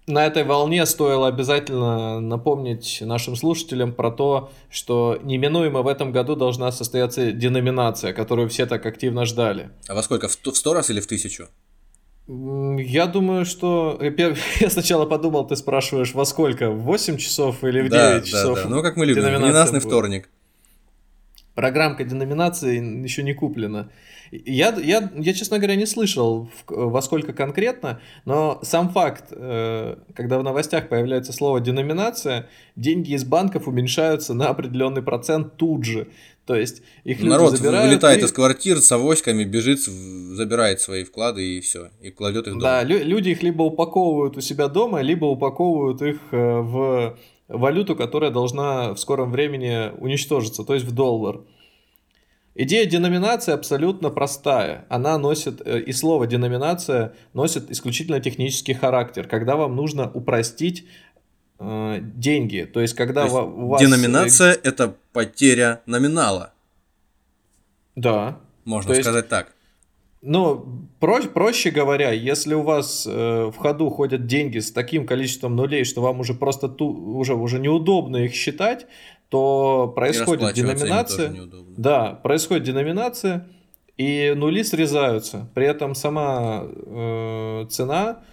[0.07, 6.35] На этой волне стоило обязательно напомнить нашим слушателям про то, что неминуемо в этом году
[6.35, 9.71] должна состояться деноминация, которую все так активно ждали.
[9.87, 10.27] А во сколько?
[10.27, 11.47] В сто раз или в тысячу?
[12.27, 13.99] Я думаю, что...
[14.59, 16.71] Я сначала подумал, ты спрашиваешь, во сколько?
[16.71, 18.57] В 8 часов или в 9 да, часов?
[18.57, 20.29] Да, да, ну как мы любим, ненастный вторник.
[21.53, 23.89] Программка деноминации еще не куплена.
[24.31, 30.39] Я, я, я, честно говоря, не слышал, во сколько конкретно, но сам факт, э, когда
[30.39, 36.07] в новостях появляется слово деноминация, деньги из банков уменьшаются на определенный процент тут же.
[36.45, 38.25] То есть их люди Народ забирают вылетает и...
[38.25, 42.61] из квартир с авоськами, бежит, забирает свои вклады и все, и кладет их дома.
[42.61, 47.17] Да, лю- люди их либо упаковывают у себя дома, либо упаковывают их э, в
[47.47, 51.41] валюту, которая должна в скором времени уничтожиться, то есть в доллар.
[52.57, 54.85] Идея деноминации абсолютно простая.
[54.87, 60.85] Она носит, э, и слово деноминация носит исключительно технический характер, когда вам нужно упростить
[61.59, 62.69] э, деньги.
[62.71, 63.81] То есть, когда То есть, у вас...
[63.81, 66.53] Деноминация– это потеря номинала.
[67.95, 68.37] Да.
[68.65, 69.51] Можно То есть- сказать так.
[70.27, 70.65] Ну,
[70.99, 75.83] про- проще говоря, если у вас э, в ходу ходят деньги с таким количеством нулей,
[75.83, 78.87] что вам уже просто ту, уже, уже неудобно их считать,
[79.29, 81.31] то происходит деноминация.
[81.77, 83.47] Да, происходит деноминация,
[83.97, 85.47] и нули срезаются.
[85.53, 88.23] При этом сама э, цена э,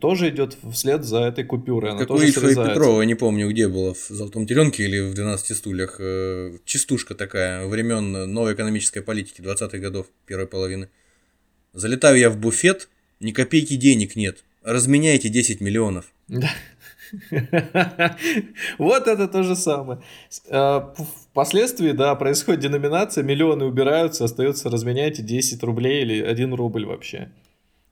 [0.00, 1.90] тоже идет вслед за этой купюрой.
[1.90, 2.74] Она Как у тоже Ильфа и срезается.
[2.74, 7.66] Петрова, не помню, где было, в «Золотом теленке» или в «12 стульях», э, частушка такая,
[7.66, 10.88] времен новой экономической политики 20-х годов, первой половины.
[11.72, 12.88] Залетаю я в буфет,
[13.20, 16.06] ни копейки денег нет, разменяйте 10 миллионов.
[16.28, 16.50] Да.
[18.78, 20.00] Вот это то же самое.
[20.48, 20.80] Э,
[21.32, 27.30] Впоследствии, да, происходит деноминация, миллионы убираются, остается, разменяйте 10 рублей или 1 рубль вообще.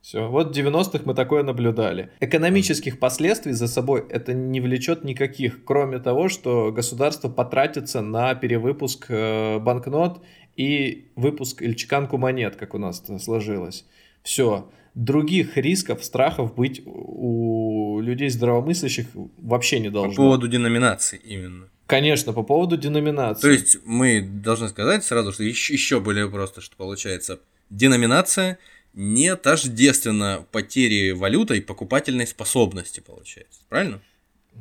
[0.09, 0.27] Все.
[0.27, 2.09] Вот в 90-х мы такое наблюдали.
[2.21, 9.05] Экономических последствий за собой это не влечет никаких, кроме того, что государство потратится на перевыпуск
[9.11, 10.25] э, банкнот
[10.57, 13.85] и выпуск или чеканку монет, как у нас сложилось.
[14.23, 14.71] Все.
[14.95, 20.17] Других рисков, страхов быть у людей здравомыслящих вообще не По должно.
[20.17, 21.69] поводу деноминации именно.
[21.85, 23.43] Конечно, по поводу деноминации.
[23.43, 27.41] То есть мы должны сказать сразу, что еще, еще более просто, что получается.
[27.69, 28.57] Деноминация
[28.99, 33.61] не тождественно потере валютой покупательной способности, получается.
[33.69, 34.01] Правильно?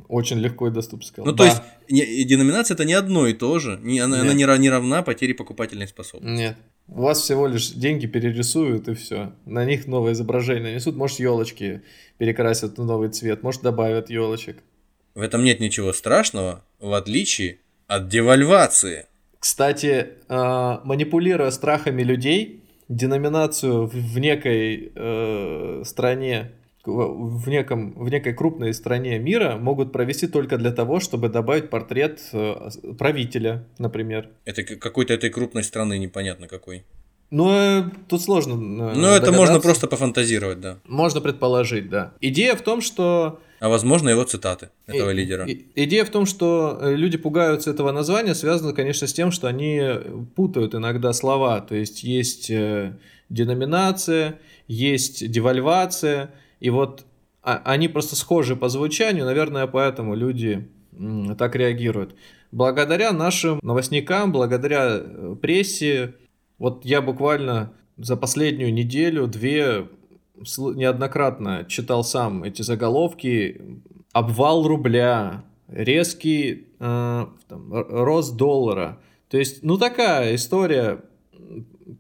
[0.10, 1.26] Очень легко и доступно сказал.
[1.26, 1.38] Ну, Да.
[1.38, 3.80] то есть, не- деноминация это не одно и то же.
[3.82, 6.40] Не, она, она не, не равна потере покупательной способности.
[6.40, 6.58] Нет.
[6.88, 9.34] У вас всего лишь деньги перерисуют и все.
[9.48, 10.96] На них новое изображение нанесут.
[10.96, 11.82] Может, елочки
[12.20, 14.58] перекрасят на новый цвет, может, добавят елочек.
[15.16, 17.58] В этом нет ничего страшного, в отличие
[17.88, 19.08] от девальвации.
[19.40, 26.52] Кстати, э, манипулируя страхами людей, деноминацию в, в некой э, стране,
[26.86, 32.22] в, неком, в некой крупной стране мира могут провести только для того, чтобы добавить портрет
[32.34, 34.30] э, правителя, например.
[34.46, 36.84] Это какой-то этой крупной страны, непонятно какой.
[37.30, 38.54] Ну, э, тут сложно.
[38.54, 40.78] э, Ну, это можно просто пофантазировать, да.
[40.88, 42.14] Можно предположить, да.
[42.22, 45.46] Идея в том, что А возможно, его цитаты этого И- лидера.
[45.46, 49.48] и- идея в том, что э, люди пугаются этого названия, связано, конечно, с тем, что
[49.48, 49.82] они
[50.36, 51.60] путают иногда слова.
[51.62, 52.94] То есть есть э,
[53.30, 57.06] деноминация, есть девальвация, и вот
[57.44, 60.68] а- они просто схожи по звучанию, наверное, поэтому люди
[61.38, 62.16] так реагируют.
[62.52, 66.14] Благодаря нашим новостникам, благодаря э, прессе,
[66.60, 69.88] вот я буквально за последнюю неделю-две сл-
[70.40, 73.62] неоднократно читал сам эти заголовки.
[74.14, 79.00] Обвал рубля, резкий э, там, рост доллара.
[79.30, 81.02] То есть, ну такая история.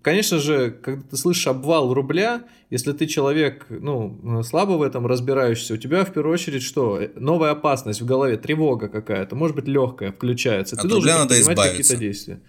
[0.02, 5.76] Конечно же, когда ты слышишь обвал рубля, если ты человек, ну, слабо в этом разбираешься,
[5.76, 7.02] у тебя в первую очередь что?
[7.16, 10.76] Новая опасность в голове, тревога какая-то, может быть, легкая включается.
[10.76, 11.84] От ты должен рубля надо предпринимать избавиться.
[11.84, 12.42] какие-то действия.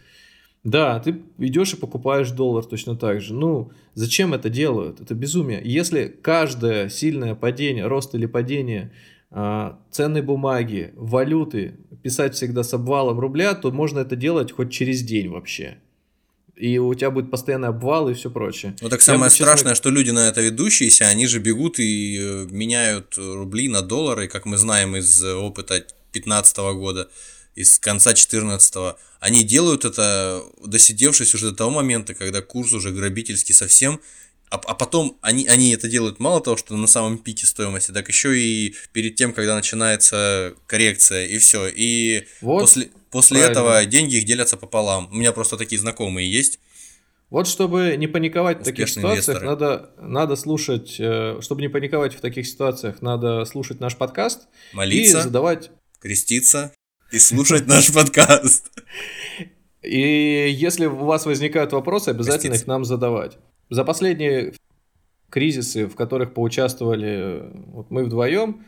[0.68, 3.32] Да, ты идешь и покупаешь доллар точно так же.
[3.32, 5.00] Ну, зачем это делают?
[5.00, 5.60] Это безумие.
[5.64, 8.92] Если каждое сильное падение, рост или падение
[9.30, 15.02] а, ценной бумаги, валюты писать всегда с обвалом рубля, то можно это делать хоть через
[15.02, 15.78] день вообще.
[16.54, 18.74] И у тебя будет постоянный обвал и все прочее.
[18.82, 21.78] Ну так Я самое бы, честно, страшное, что люди на это ведущиеся, они же бегут
[21.78, 27.08] и э, меняют рубли на доллары, как мы знаем из э, опыта 2015 года,
[27.58, 28.96] из конца 2014.
[29.18, 34.00] Они делают это, досидевшись уже до того момента, когда курс уже грабительский совсем,
[34.48, 38.08] а, а потом они, они это делают мало того, что на самом пике стоимости, так
[38.08, 41.66] еще и перед тем, когда начинается коррекция, и все.
[41.66, 43.58] И Вот, после, после правильно.
[43.58, 45.08] этого деньги их делятся пополам.
[45.10, 46.60] У меня просто такие знакомые есть.
[47.28, 49.46] Вот чтобы не паниковать в таких ситуациях, инвесторы.
[49.46, 54.76] надо, надо слушать, э, чтобы не паниковать в таких ситуациях, надо слушать наш подкаст и
[54.76, 55.22] Молиться.
[55.22, 56.72] задавать креститься
[57.10, 58.70] и слушать наш подкаст.
[59.82, 62.64] И если у вас возникают вопросы, обязательно Простите.
[62.64, 63.38] их нам задавать.
[63.70, 64.54] За последние
[65.30, 68.64] кризисы, в которых поучаствовали вот мы вдвоем,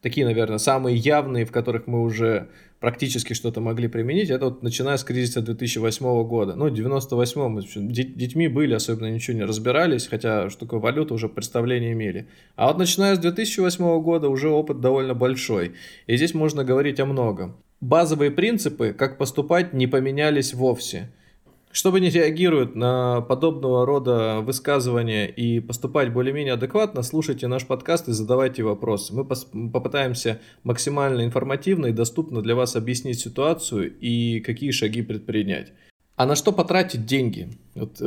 [0.00, 4.98] такие, наверное, самые явные, в которых мы уже практически что-то могли применить, это вот начиная
[4.98, 6.54] с кризиса 2008 года.
[6.54, 11.30] Ну, в 98-м мы детьми были, особенно ничего не разбирались, хотя что такое валюта уже
[11.30, 12.28] представление имели.
[12.56, 15.72] А вот начиная с 2008 года уже опыт довольно большой.
[16.06, 17.56] И здесь можно говорить о многом.
[17.84, 21.12] Базовые принципы, как поступать, не поменялись вовсе.
[21.70, 28.12] Чтобы не реагировать на подобного рода высказывания и поступать более-менее адекватно, слушайте наш подкаст и
[28.12, 29.12] задавайте вопросы.
[29.14, 29.26] Мы
[29.70, 35.74] попытаемся максимально информативно и доступно для вас объяснить ситуацию и какие шаги предпринять.
[36.16, 37.48] А на что потратить деньги?
[37.74, 38.00] Вот,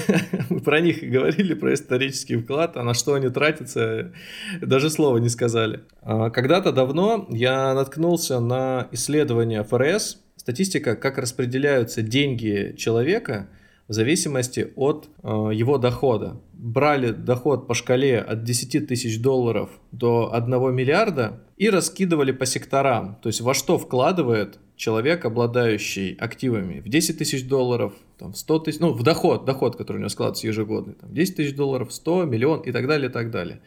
[0.50, 4.12] мы про них и говорили, про исторический вклад, а на что они тратятся,
[4.60, 5.80] даже слова не сказали.
[6.02, 13.48] А когда-то давно я наткнулся на исследование ФРС, статистика, как распределяются деньги человека
[13.88, 16.40] в зависимости от э, его дохода.
[16.52, 23.18] Брали доход по шкале от 10 тысяч долларов до 1 миллиарда и раскидывали по секторам.
[23.22, 28.58] То есть во что вкладывает человек, обладающий активами в 10 тысяч долларов, там, в 100
[28.60, 32.24] тысяч, ну, в доход, доход, который у него складывается ежегодный, там, 10 тысяч долларов, 100,
[32.24, 33.60] миллион и так далее, и так далее.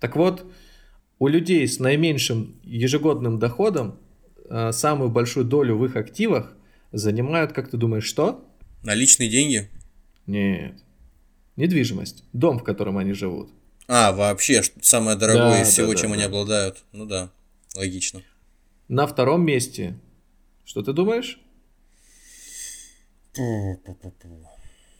[0.00, 0.44] Так вот,
[1.18, 3.98] у людей с наименьшим ежегодным доходом
[4.48, 6.54] э, самую большую долю в их активах
[6.92, 8.47] занимают, как ты думаешь, что?
[8.82, 9.68] Наличные деньги?
[10.26, 10.74] Нет.
[11.56, 12.24] Недвижимость.
[12.32, 13.50] Дом, в котором они живут.
[13.88, 16.28] А, вообще, самое дорогое да, из всего, да, чем да, они да.
[16.28, 16.84] обладают.
[16.92, 17.30] Ну да,
[17.74, 18.22] логично.
[18.88, 19.98] На втором месте
[20.68, 21.40] что ты думаешь?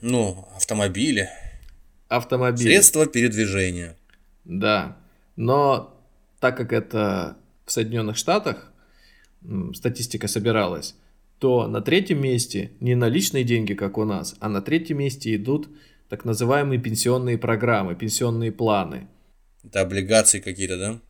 [0.01, 1.29] Ну, автомобили.
[2.09, 2.69] Автомобили.
[2.69, 3.95] Средства передвижения.
[4.45, 4.97] Да.
[5.37, 5.95] Но
[6.41, 8.73] так как это в Соединенных Штатах
[9.75, 10.95] статистика собиралась,
[11.39, 15.69] то на третьем месте не наличные деньги, как у нас, а на третьем месте идут
[16.09, 19.09] так называемые пенсионные программы, пенсионные планы.
[19.65, 21.01] Это облигации какие-то, да?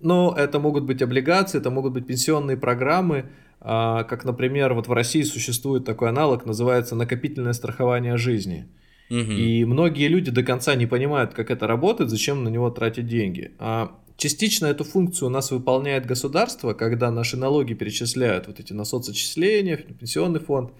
[0.00, 3.30] Ну, это могут быть облигации, это могут быть пенсионные программы,
[3.60, 8.68] а, как, например, вот в России существует такой аналог, называется накопительное страхование жизни.
[9.10, 9.18] Угу.
[9.18, 13.52] И многие люди до конца не понимают, как это работает, зачем на него тратить деньги.
[13.58, 18.84] А частично эту функцию у нас выполняет государство, когда наши налоги перечисляют вот эти на
[18.84, 20.72] соцотчисления, пенсионный фонд.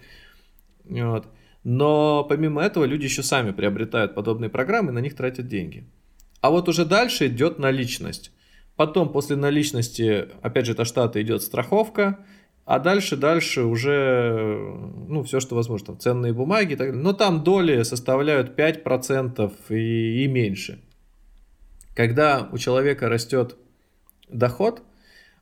[0.85, 1.27] Вот.
[1.63, 5.85] Но помимо этого люди еще сами приобретают подобные программы и на них тратят деньги.
[6.41, 8.31] А вот уже дальше идет наличность.
[8.75, 12.19] Потом после наличности, опять же, это штаты идет страховка,
[12.65, 14.57] а дальше, дальше уже,
[15.07, 17.03] ну, все, что возможно, там, ценные бумаги и так далее.
[17.03, 20.79] Но там доли составляют 5% и, и меньше.
[21.95, 23.55] Когда у человека растет
[24.29, 24.83] доход,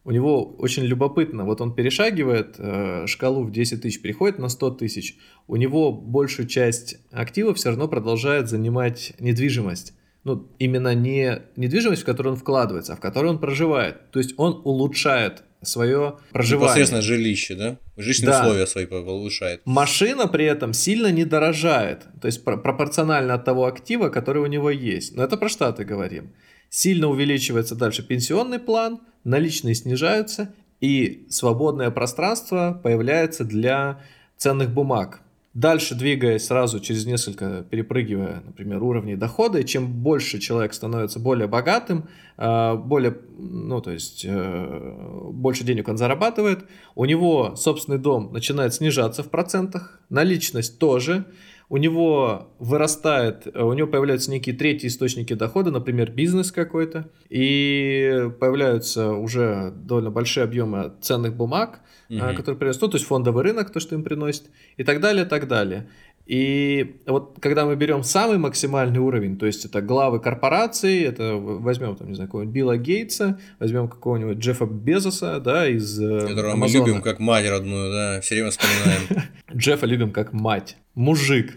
[0.05, 4.71] у него очень любопытно, вот он перешагивает э, шкалу в 10 тысяч, переходит на 100
[4.71, 9.93] тысяч, у него большую часть активов все равно продолжает занимать недвижимость.
[10.25, 14.11] Ну, именно не недвижимость, в которую он вкладывается, а в которой он проживает.
[14.11, 16.65] То есть он улучшает свое проживание.
[16.67, 17.77] Непосредственно жилище, да?
[17.97, 18.41] Жилищные да.
[18.41, 19.61] условия свои улучшает.
[19.65, 24.69] Машина при этом сильно не дорожает, то есть пропорционально от того актива, который у него
[24.69, 25.15] есть.
[25.15, 26.33] Но это про Штаты говорим.
[26.69, 34.01] Сильно увеличивается дальше пенсионный план, наличные снижаются, и свободное пространство появляется для
[34.37, 35.21] ценных бумаг.
[35.53, 41.47] Дальше двигаясь сразу через несколько, перепрыгивая, например, уровней дохода, и чем больше человек становится более
[41.47, 48.33] богатым, а, более, ну, то есть, э, больше денег он зарабатывает, у него собственный дом
[48.33, 51.25] начинает снижаться в процентах, наличность тоже,
[51.73, 59.13] у него вырастает, у него появляются некие третьи источники дохода, например, бизнес какой-то, и появляются
[59.13, 61.79] уже довольно большие объемы ценных бумаг,
[62.11, 62.19] угу.
[62.35, 64.43] которые приносят, ну, то есть фондовый рынок, то, что им приносит,
[64.77, 65.89] и так далее, и так далее.
[66.27, 71.95] И вот когда мы берем самый максимальный уровень, то есть это главы корпораций, это возьмем
[71.95, 76.67] там, не знаю, какого-нибудь Билла Гейтса, возьмем какого-нибудь Джеффа Безоса, да, из э, Которого мы
[76.67, 79.27] любим как мать родную, да, все время вспоминаем.
[79.55, 81.55] Джеффа любим как мать, мужик.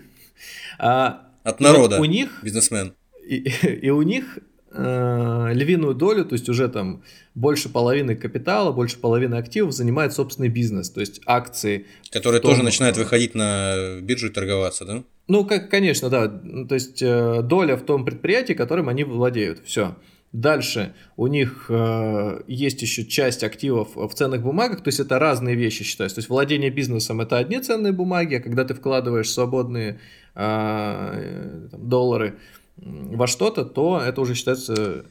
[0.79, 2.95] А, От народа, у них, бизнесмен.
[3.27, 3.49] И,
[3.83, 4.39] и у них
[4.72, 7.03] э, львиную долю, то есть уже там
[7.35, 11.87] больше половины капитала, больше половины активов занимает собственный бизнес, то есть акции.
[12.11, 15.03] Которые том, тоже начинают выходить на биржу и торговаться, да?
[15.29, 16.29] Ну, как, конечно, да.
[16.29, 19.62] То есть э, доля в том предприятии, которым они владеют.
[19.64, 19.97] Все.
[20.37, 25.57] Дальше у них э, есть еще часть активов в ценных бумагах, то есть это разные
[25.57, 26.16] вещи считаются.
[26.16, 29.99] То есть владение бизнесом это одни ценные бумаги, а когда ты вкладываешь свободные
[30.34, 32.34] э, там, доллары
[32.76, 35.07] во что-то, то это уже считается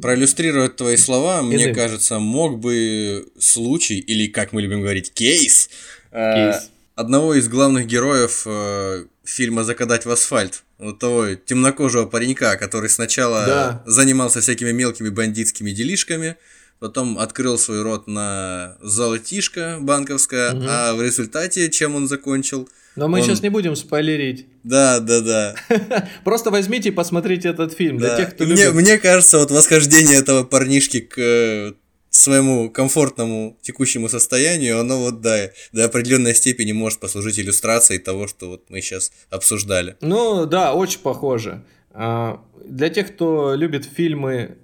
[0.00, 1.50] проиллюстрировать твои слова, Иным.
[1.50, 5.68] мне кажется, мог бы случай, или как мы любим говорить, кейс,
[6.10, 6.70] э, кейс.
[6.94, 10.62] Одного из главных героев э, фильма «Закадать в асфальт».
[10.78, 13.82] Вот того темнокожего паренька, который сначала да.
[13.86, 16.36] занимался всякими мелкими бандитскими делишками,
[16.80, 20.64] потом открыл свой рот на золотишко банковское, угу.
[20.68, 23.24] а в результате чем он закончил– но мы он...
[23.24, 24.46] сейчас не будем спойлерить.
[24.64, 25.54] Да, да, да.
[26.24, 27.98] Просто возьмите и посмотрите этот фильм.
[27.98, 28.08] Да.
[28.08, 28.74] Для тех, кто мне, любит...
[28.74, 31.72] мне кажется, вот восхождение этого парнишки к э,
[32.12, 38.48] своему комфортному текущему состоянию, оно вот, да, до определенной степени может послужить иллюстрацией того, что
[38.50, 39.96] вот мы сейчас обсуждали.
[40.00, 41.64] Ну, да, очень похоже.
[41.90, 44.58] А, для тех, кто любит фильмы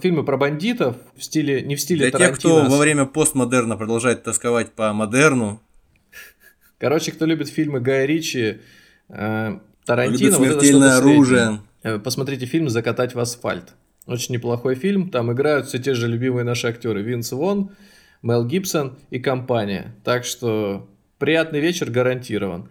[0.00, 2.36] фильмы про бандитов в стиле не в стиле Для Тарантино.
[2.36, 5.60] тех, кто во время постмодерна продолжает тосковать по модерну,
[6.78, 8.60] Короче, кто любит фильмы Гая Ричи,
[9.08, 10.16] э, Тарантино...
[10.16, 11.60] Любит смертельное вот оружие.
[11.82, 13.74] Э, посмотрите фильм «Закатать в асфальт».
[14.08, 15.10] Очень неплохой фильм.
[15.10, 17.02] Там играют все те же любимые наши актеры.
[17.02, 17.72] Винс Вон,
[18.22, 19.94] Мел Гибсон и компания.
[20.02, 20.88] Так что
[21.18, 22.70] приятный вечер гарантирован.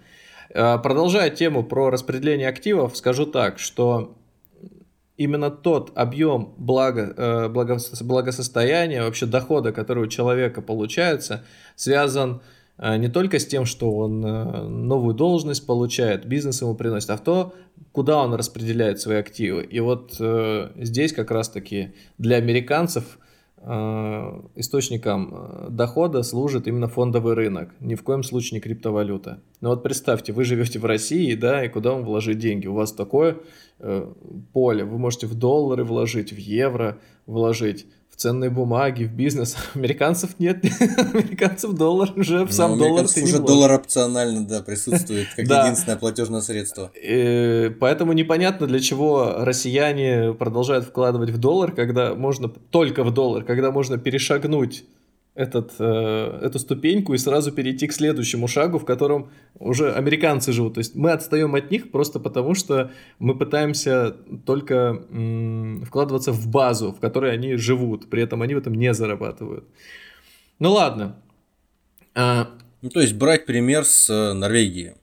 [0.49, 4.17] Э, продолжая тему про распределение активов, скажу так, что
[5.15, 13.07] именно тот объем благо, э, благосостояния, вообще дохода, который у человека получается, связан Э, не
[13.07, 17.53] только с тем, что он э, новую должность получает, бизнес ему приносит, а в то,
[17.91, 19.63] куда он распределяет свои активы.
[19.63, 23.19] И вот э, здесь как раз-таки для американцев
[24.55, 29.41] источником дохода служит именно фондовый рынок, ни в коем случае не криптовалюта.
[29.61, 32.67] Но вот представьте, вы живете в России, да, и куда вам вложить деньги?
[32.67, 33.38] У вас такое
[34.53, 37.88] поле, вы можете в доллары вложить, в евро вложить,
[38.18, 39.55] ценные бумаги, в бизнес.
[39.76, 40.65] Американцев нет.
[41.13, 46.41] Американцев доллар уже в сам доллар ты уже доллар опционально, да, присутствует как единственное платежное
[46.41, 46.91] средство.
[46.95, 53.43] И поэтому непонятно, для чего россияне продолжают вкладывать в доллар, когда можно только в доллар,
[53.43, 54.84] когда можно перешагнуть
[55.38, 59.29] этот, э, эту ступеньку и сразу перейти к следующему шагу, в котором
[59.59, 60.73] уже американцы живут.
[60.73, 64.15] То есть мы отстаем от них просто потому, что мы пытаемся
[64.47, 68.91] только м, вкладываться в базу, в которой они живут, при этом они в этом не
[68.95, 69.63] зарабатывают.
[70.57, 71.21] Ну ладно.
[72.15, 72.49] А...
[72.81, 74.95] Ну, то есть брать пример с э, Норвегии,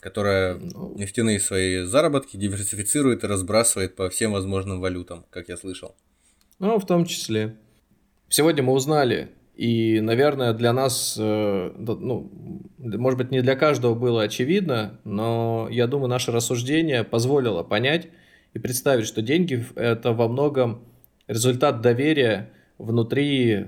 [0.00, 0.94] которая ну...
[0.96, 5.94] нефтяные свои заработки диверсифицирует и разбрасывает по всем возможным валютам, как я слышал.
[6.58, 7.56] Ну, в том числе.
[8.28, 12.30] Сегодня мы узнали, и, наверное, для нас, э, ну,
[12.78, 18.06] может быть, не для каждого было очевидно, но я думаю, наше рассуждение позволило понять
[18.54, 20.84] и представить, что деньги– это во многом
[21.26, 23.66] результат доверия внутри э,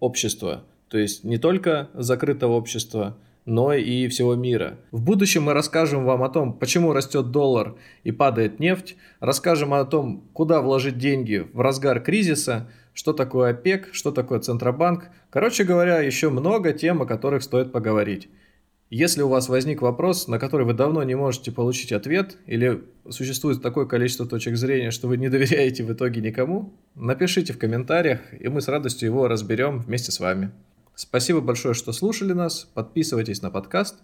[0.00, 0.64] общества.
[0.88, 3.16] То есть не только закрытого общества,
[3.46, 4.76] но и всего мира.
[4.90, 9.82] В будущем мы расскажем вам о том, почему растет доллар и падает нефть, расскажем о
[9.86, 15.08] том, куда вложить деньги в разгар кризиса– что такое ОПЕК, что такое Центробанк.
[15.30, 18.28] Короче говоря, еще много тем, о которых стоит поговорить.
[18.90, 23.62] Если у вас возник вопрос, на который вы давно не можете получить ответ, или существует
[23.62, 28.48] такое количество точек зрения, что вы не доверяете в итоге никому, напишите в комментариях, и
[28.48, 30.50] мы с радостью его разберем вместе с вами.
[30.94, 33.96] Спасибо большое, что слушали нас, подписывайтесь на подкаст,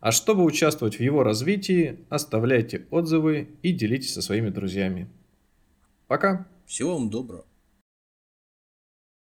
[0.00, 5.08] а чтобы участвовать в его развитии, оставляйте отзывы и делитесь со своими друзьями.
[6.08, 6.48] Пока!
[6.66, 7.44] Всего вам доброго!